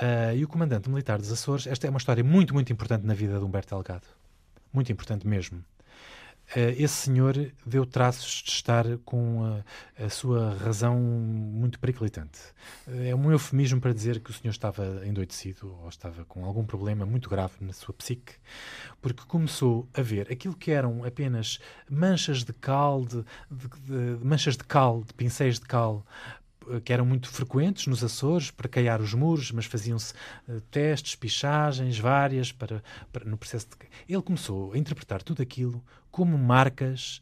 [0.00, 3.14] Uh, e o comandante militar dos Açores, esta é uma história muito, muito importante na
[3.14, 4.06] vida de Humberto Delgado.
[4.72, 5.64] Muito importante mesmo.
[6.54, 7.34] Eh, esse senhor
[7.66, 9.44] deu traços de estar com
[9.98, 12.38] a, a, sua razão muito periclitante.
[12.86, 16.64] Eh, é um eufemismo para dizer que o senhor estava endoidecido ou estava com algum
[16.64, 18.34] problema muito grave na sua psique,
[19.02, 21.58] porque começou a ver aquilo que eram apenas
[21.90, 26.04] manchas de cal, de, de, de manchas de cal, de pincéis de cal
[26.70, 30.12] eh, que eram muito frequentes nos Açores para caiar os muros, mas faziam-se
[30.48, 32.82] uh, testes, pichagens várias para,
[33.12, 33.76] para, no processo de...
[34.08, 37.20] Ele começou a interpretar tudo aquilo como marcas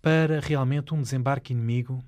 [0.00, 2.02] para realmente um desembarque inimigo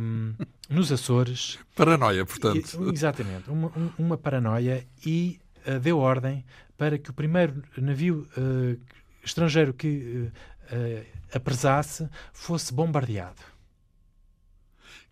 [0.00, 0.34] um,
[0.68, 1.58] nos Açores.
[1.76, 2.90] Paranoia, portanto.
[2.92, 6.44] Exatamente, uma, uma, paranoia e uh, deu ordem
[6.76, 8.78] para que o primeiro navio uh,
[9.22, 10.28] estrangeiro que
[10.72, 13.51] uh, apresasse fosse bombardeado.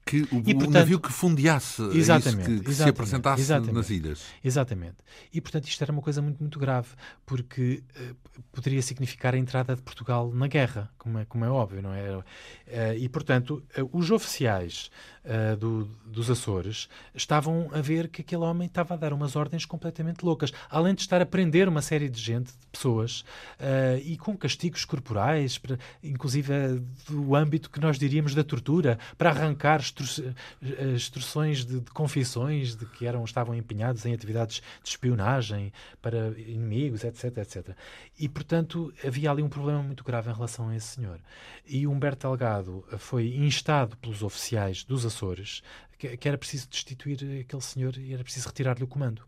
[0.04, 3.42] Que o, e, portanto, o navio que fundeasse, é exatamente, que, que exatamente, se apresentasse
[3.42, 4.22] exatamente, nas ilhas.
[4.42, 4.96] Exatamente.
[5.32, 6.88] E, portanto, isto era uma coisa muito, muito grave,
[7.24, 8.16] porque uh,
[8.52, 12.16] poderia significar a entrada de Portugal na guerra, como é, como é óbvio, não é?
[12.16, 12.24] Uh,
[12.98, 14.90] e, portanto, uh, os oficiais
[15.58, 20.24] do, dos Açores estavam a ver que aquele homem estava a dar umas ordens completamente
[20.24, 23.24] loucas, além de estar a prender uma série de gente, de pessoas,
[24.02, 25.60] e com castigos corporais,
[26.02, 26.52] inclusive
[27.08, 29.80] do âmbito que nós diríamos da tortura, para arrancar
[30.94, 37.04] instruções de, de confissões de que eram, estavam empenhados em atividades de espionagem para inimigos,
[37.04, 37.76] etc, etc.
[38.18, 41.20] E, portanto, havia ali um problema muito grave em relação a esse senhor.
[41.66, 45.62] E Humberto Delgado foi instado pelos oficiais dos Açores
[45.98, 49.22] que, que era preciso destituir aquele senhor e era preciso retirar-lhe o comando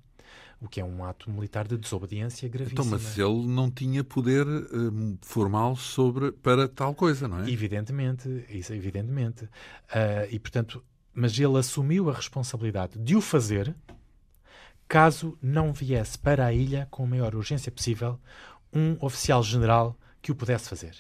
[0.63, 2.83] o que é um ato militar de desobediência gravíssimo.
[2.83, 7.51] Então, mas ele não tinha poder uh, formal sobre para tal coisa, não é?
[7.51, 9.45] Evidentemente, isso evidentemente.
[9.45, 13.75] Uh, e portanto, mas ele assumiu a responsabilidade de o fazer
[14.87, 18.21] caso não viesse para a ilha com a maior urgência possível
[18.73, 20.95] um oficial general que o pudesse fazer.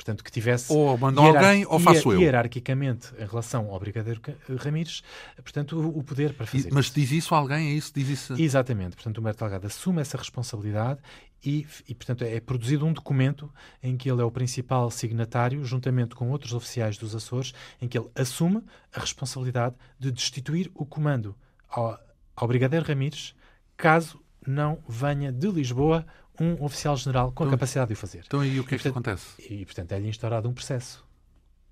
[0.00, 0.72] Portanto, que tivesse.
[0.72, 2.22] Ou mandou alguém ou faço eu.
[2.22, 4.18] Hierarquicamente, em relação ao Brigadeiro
[4.56, 5.02] Ramires,
[5.36, 6.70] portanto, o, poder para fazer.
[6.70, 7.68] E, mas diz isso a alguém?
[7.68, 7.92] É isso?
[7.94, 8.32] Diz isso?
[8.40, 8.96] Exatamente.
[8.96, 11.00] Portanto, o Humberto Delgado assume essa responsabilidade
[11.44, 16.14] e, e, portanto, é produzido um documento em que ele é o principal signatário, juntamente
[16.14, 18.62] com outros oficiais dos Açores, em que ele assume
[18.94, 21.36] a responsabilidade de destituir o comando
[21.68, 22.00] ao,
[22.34, 23.34] ao Brigadeiro Ramires,
[23.76, 26.06] caso não venha de Lisboa
[26.40, 28.24] um oficial-general com então, a capacidade de o fazer.
[28.26, 29.26] Então, e o que é que acontece?
[29.38, 31.04] E, portanto, é-lhe instaurado um processo.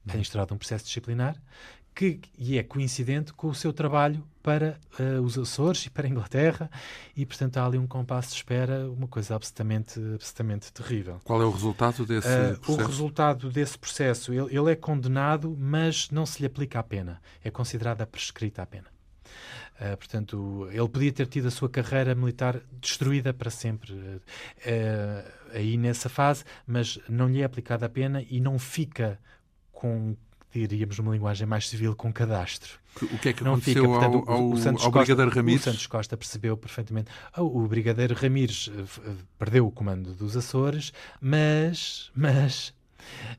[0.07, 1.37] É instaurado um processo disciplinar
[1.99, 6.11] que e é coincidente com o seu trabalho para uh, os Açores e para a
[6.11, 6.71] Inglaterra
[7.17, 11.19] e, portanto, há ali um compasso de espera, uma coisa absolutamente, absolutamente terrível.
[11.25, 12.73] Qual é o resultado desse uh, processo?
[12.73, 17.21] O resultado desse processo, ele, ele, é condenado, mas não se lhe aplica a pena.
[17.43, 18.87] É considerada prescrita a pena.
[19.81, 24.21] Uh, portanto, ele podia ter tido a sua carreira militar destruída para sempre uh,
[25.55, 29.21] aí nessa fase, mas não lhe é aplicada a pena e não fica
[29.71, 30.17] com,
[30.53, 32.81] diríamos numa linguagem mais civil, com cadastro.
[33.01, 35.41] O que é que não aconteceu fica, portanto, ao, ao, o, Santos ao Brigadeiro Costa,
[35.41, 35.61] Ramires?
[35.61, 37.11] O Santos Costa percebeu perfeitamente.
[37.37, 38.69] Oh, o Brigadeiro Ramires
[39.39, 42.75] perdeu o comando dos Açores, mas, mas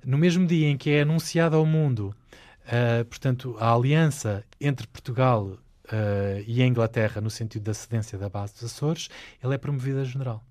[0.05, 2.15] no mesmo dia em que é anunciado ao mundo,
[2.63, 5.57] uh, portanto, a aliança entre Portugal
[5.91, 9.09] uh, e a Inglaterra no sentido da cedência da base dos Açores,
[9.43, 10.43] ele é promovido a general.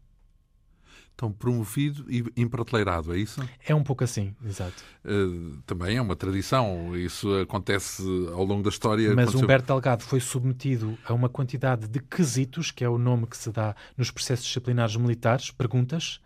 [1.15, 3.41] Então, promovido e emprateleirado, é isso?
[3.67, 4.85] É um pouco assim, exato.
[5.05, 9.09] Uh, também é uma tradição, isso acontece ao longo da história.
[9.09, 9.45] Mas aconteceu...
[9.45, 13.51] Humberto Delgado foi submetido a uma quantidade de quesitos, que é o nome que se
[13.51, 16.21] dá nos processos disciplinares militares, perguntas,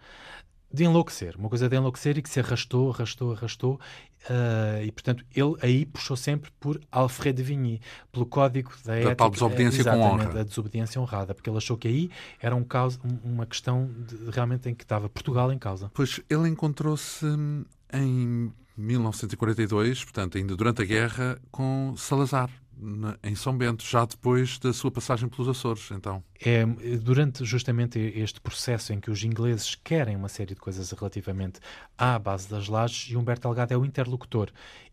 [0.71, 3.81] de enlouquecer, uma coisa de enlouquecer e que se arrastou, arrastou, arrastou.
[4.31, 7.81] Uh, e, portanto, ele aí puxou sempre por Alfred de Vigny,
[8.13, 9.17] pelo código da, da ética.
[9.17, 10.27] tal desobediência com honra.
[10.27, 12.11] da desobediência honrada, porque ele achou que aí
[12.41, 15.91] era um causa, uma questão de, realmente em que estava Portugal em causa.
[15.93, 17.27] Pois ele encontrou-se
[17.93, 22.49] em 1942, portanto, ainda durante a guerra, com Salazar
[23.23, 26.23] em São Bento, já depois da sua passagem pelos Açores, então.
[26.41, 26.65] É
[26.97, 31.61] durante justamente este processo em que os ingleses querem uma série de coisas relativamente
[31.97, 34.51] à base das lajes e Humberto Delgado é o interlocutor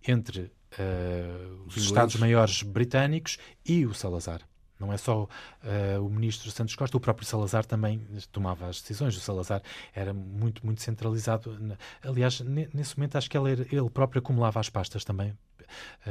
[0.08, 4.42] entre uh, os Estados-Maiores britânicos e o Salazar.
[4.80, 8.00] Não é só uh, o ministro Santos Costa, o próprio Salazar também
[8.32, 9.18] tomava as decisões.
[9.18, 9.62] O Salazar
[9.94, 11.58] era muito, muito centralizado.
[12.02, 15.34] Aliás, nesse momento acho que ele, ele próprio acumulava as pastas também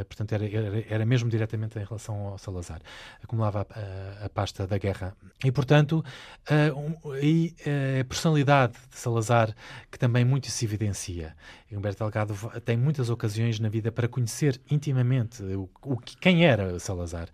[0.04, 2.80] portanto, era, era, era, mesmo diretamente em relação ao Salazar.
[3.22, 5.16] Acumulava a, a pasta da guerra.
[5.44, 6.04] E, portanto,
[6.50, 6.72] eh,
[7.20, 9.54] aí eh, a personalidade de Salazar,
[9.90, 11.36] que também muito se evidencia.
[11.70, 12.34] E Humberto Delgado
[12.64, 17.28] tem muitas ocasiões na vida para conhecer intimamente o, o quem era Salazar.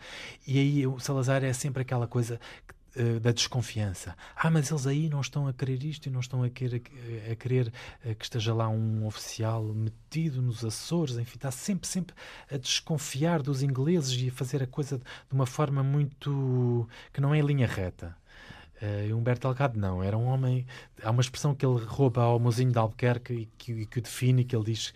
[0.47, 4.17] E aí o Salazar é sempre aquela coisa que eh, da desconfiança.
[4.37, 6.83] Ah, mas eles aí não estão a querer isto e não estão a querer,
[7.31, 7.73] a querer
[8.05, 11.17] eh, que esteja lá um oficial metido nos Açores.
[11.17, 12.15] Enfim, está sempre, sempre
[12.51, 16.89] a desconfiar dos ingleses e a fazer a coisa de uma forma muito.
[17.13, 18.17] que não é linha reta.
[18.83, 20.67] Uh, Humberto Delgado não, era um homem.
[21.03, 24.45] Há uma expressão que ele rouba ao mozinho de Albuquerque e que, que o define,
[24.45, 24.93] que ele diz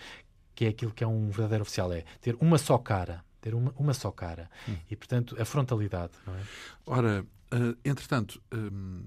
[0.54, 3.24] que é aquilo que é um verdadeiro oficial: é ter uma só cara.
[3.40, 4.50] Ter uma, uma só cara.
[4.68, 4.76] Hum.
[4.90, 6.12] E, portanto, a frontalidade.
[6.26, 6.40] Não é?
[6.86, 7.26] Ora,
[7.84, 9.02] entretanto, um,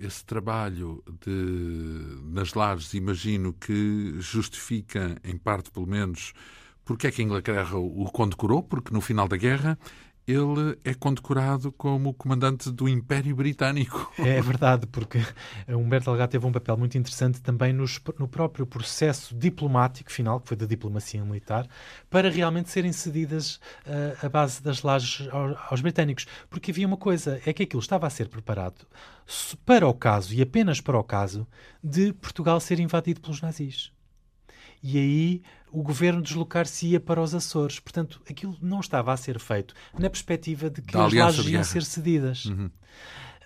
[0.00, 6.32] esse trabalho de, nas lajes, imagino que justifica, em parte pelo menos,
[6.84, 9.78] porque é que a Inglaterra o condecorou, porque no final da guerra
[10.28, 14.12] ele é condecorado como comandante do Império Britânico.
[14.18, 15.18] É verdade, porque
[15.66, 20.48] Humberto Delgado teve um papel muito interessante também nos, no próprio processo diplomático final, que
[20.48, 21.66] foi da diplomacia militar,
[22.10, 23.56] para realmente serem cedidas
[23.86, 26.26] uh, a base das lajes aos, aos britânicos.
[26.50, 28.86] Porque havia uma coisa, é que aquilo estava a ser preparado
[29.64, 31.46] para o caso, e apenas para o caso,
[31.82, 33.92] de Portugal ser invadido pelos nazis
[34.82, 37.78] e aí o governo deslocar-se-ia para os Açores.
[37.78, 41.64] Portanto, aquilo não estava a ser feito na perspectiva de que da as lajes iam
[41.64, 42.46] ser cedidas.
[42.46, 42.70] Uhum.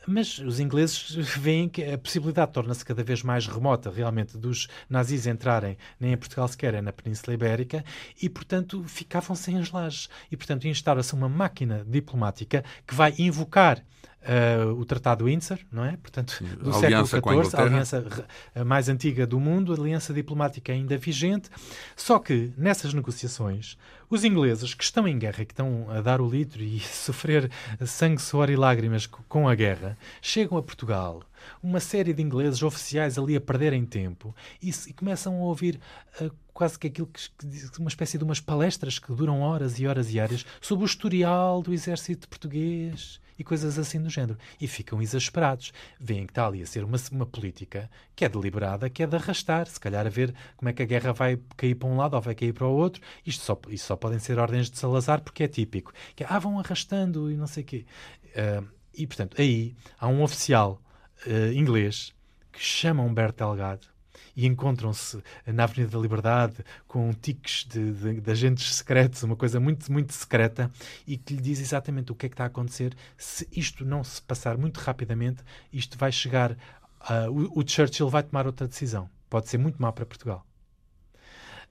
[0.06, 5.26] Mas os ingleses veem que a possibilidade torna-se cada vez mais remota, realmente, dos nazis
[5.26, 7.84] entrarem nem em Portugal sequer, é na Península Ibérica,
[8.20, 10.08] e, portanto, ficavam sem as lajes.
[10.30, 13.84] E, portanto, instaura-se uma máquina diplomática que vai invocar
[14.22, 15.96] Uh, o Tratado Windsor, não é?
[15.96, 18.26] Portanto, do a século XIV, a aliança
[18.64, 21.50] mais antiga do mundo, a aliança diplomática ainda vigente.
[21.96, 23.76] Só que nessas negociações,
[24.08, 27.50] os ingleses que estão em guerra, que estão a dar o litro e sofrer
[27.84, 31.22] sangue, suor e lágrimas com a guerra, chegam a Portugal.
[31.62, 35.80] Uma série de ingleses oficiais ali a perderem tempo e, e começam a ouvir
[36.20, 39.86] uh, quase que aquilo que, que, uma espécie de umas palestras que duram horas e
[39.86, 44.38] horas e horas sobre o historial do exército português e coisas assim do género.
[44.60, 45.72] E ficam exasperados.
[45.98, 49.16] Veem que está ali a ser uma, uma política que é deliberada, que é de
[49.16, 52.14] arrastar, se calhar a ver como é que a guerra vai cair para um lado
[52.14, 53.02] ou vai cair para o outro.
[53.26, 55.92] Isto só, isto só podem ser ordens de Salazar porque é típico.
[56.14, 57.86] Que é, ah, vão arrastando e não sei o quê.
[58.28, 60.80] Uh, e, portanto, aí há um oficial
[61.26, 62.12] uh, inglês
[62.52, 63.91] que chama Humberto Delgado
[64.34, 69.60] e encontram-se na Avenida da Liberdade com tiques de, de, de, agentes secretos, uma coisa
[69.60, 70.70] muito, muito secreta,
[71.06, 72.94] e que lhe diz exatamente o que é que está a acontecer.
[73.16, 76.52] Se isto não se passar muito rapidamente, isto vai chegar.
[76.52, 79.08] Uh, o, o Churchill vai tomar outra decisão.
[79.28, 80.46] Pode ser muito má para Portugal.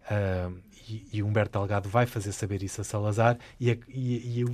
[0.04, 0.62] Uh,
[0.92, 4.46] e, e, Humberto Delgado vai fazer saber isso a Salazar e, a, e, e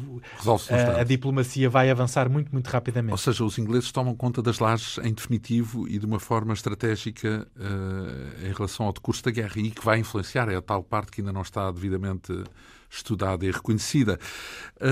[0.69, 3.11] a, a, diplomacia vai avançar muito, muito rapidamente.
[3.11, 7.47] Ou seja, os ingleses tomam conta das lajes em definitivo e de uma forma estratégica
[7.55, 11.11] uh, em relação ao decurso da guerra e que vai influenciar, é a tal parte
[11.11, 12.31] que ainda não está devidamente
[12.89, 14.19] estudada e reconhecida.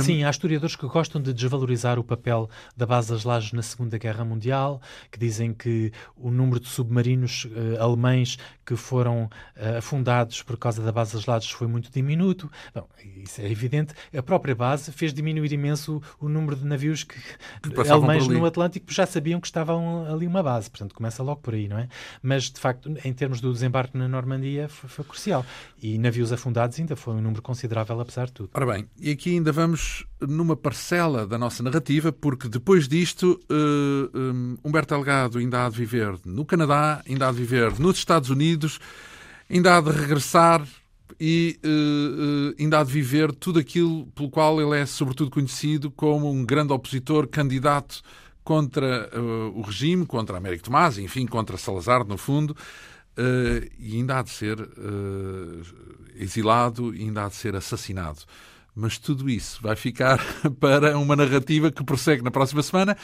[0.02, 3.98] Sim, há historiadores que gostam de desvalorizar o papel da base das lajes na Segunda
[3.98, 4.82] Guerra Mundial,
[5.12, 10.82] que dizem que o número de submarinos uh, alemães que foram uh, afundados por causa
[10.82, 12.50] da base das lajes foi muito diminuto.
[12.74, 12.88] Bom,
[13.18, 13.94] isso é evidente.
[14.16, 17.20] A própria base fez diminuir imenso o, o número de navios que,
[17.62, 20.70] que alemães no Atlântico já sabiam que estavam ali uma base.
[20.70, 21.88] Portanto, começa logo por aí, não é?
[22.24, 25.46] Mas, de facto, em termos do desembarque na Normandia, foi, foi crucial.
[25.80, 28.50] E navios afundados ainda foi um número considerável apesar de tudo.
[28.54, 34.10] Ora bem, e aqui ainda vamos numa parcela da nossa narrativa, porque depois disto, uh,
[34.14, 37.98] eh, um, Humberto Delgado ainda há de viver no Canadá, ainda há de viver nos
[37.98, 38.80] Estados Unidos,
[39.50, 40.66] ainda há de regressar
[41.20, 45.90] e uh, uh, ainda há de viver tudo aquilo pelo qual ele é sobretudo conhecido
[45.92, 48.02] como um grande opositor, candidato
[48.44, 52.56] contra uh, o regime, contra Américo Tomás, enfim, contra Salazar, no fundo,
[53.80, 54.58] e ainda há de ser
[56.18, 58.22] exilado e ainda há de ser assassinado.
[58.76, 60.20] Mas tudo isso vai ficar
[60.60, 62.98] para uma narrativa que prossegue na próxima semana.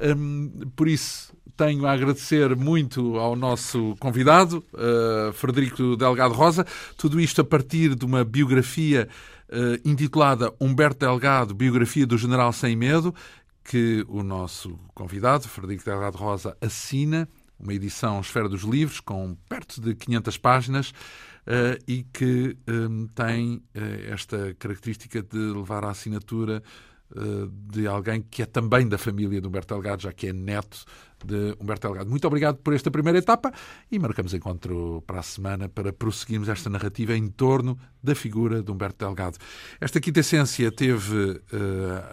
[0.00, 6.64] Hum, por isso, tenho a agradecer muito ao nosso convidado, uh, Frederico Delgado Rosa.
[6.96, 9.08] Tudo isto a partir de uma biografia
[9.50, 13.14] uh, intitulada Humberto Delgado, Biografia do General Sem Medo,
[13.64, 17.28] que o nosso convidado, Frederico Delgado Rosa, assina.
[17.60, 20.92] Uma edição Esfera dos Livros, com perto de 500 páginas
[21.48, 26.62] uh, e que um, tem uh, esta característica de levar a assinatura
[27.12, 30.84] uh, de alguém que é também da família de Humberto Delgado, já que é neto
[31.24, 32.10] de Humberto Delgado.
[32.10, 33.52] Muito obrigado por esta primeira etapa
[33.90, 38.70] e marcamos encontro para a semana para prosseguirmos esta narrativa em torno da figura de
[38.70, 39.38] Humberto Delgado.
[39.80, 41.40] Esta quinta essência teve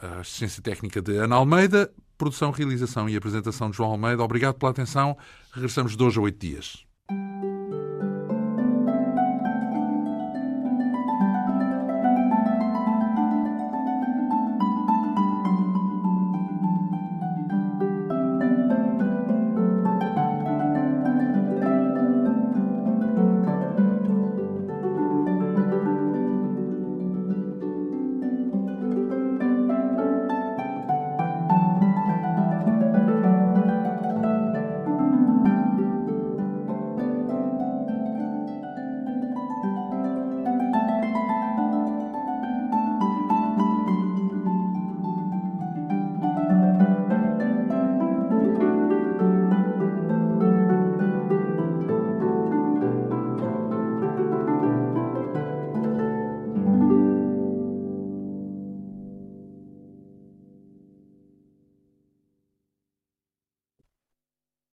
[0.01, 4.23] a assistência técnica de Ana Almeida, produção, realização e apresentação de João Almeida.
[4.23, 5.15] Obrigado pela atenção.
[5.51, 6.83] Regressamos de hoje a oito dias.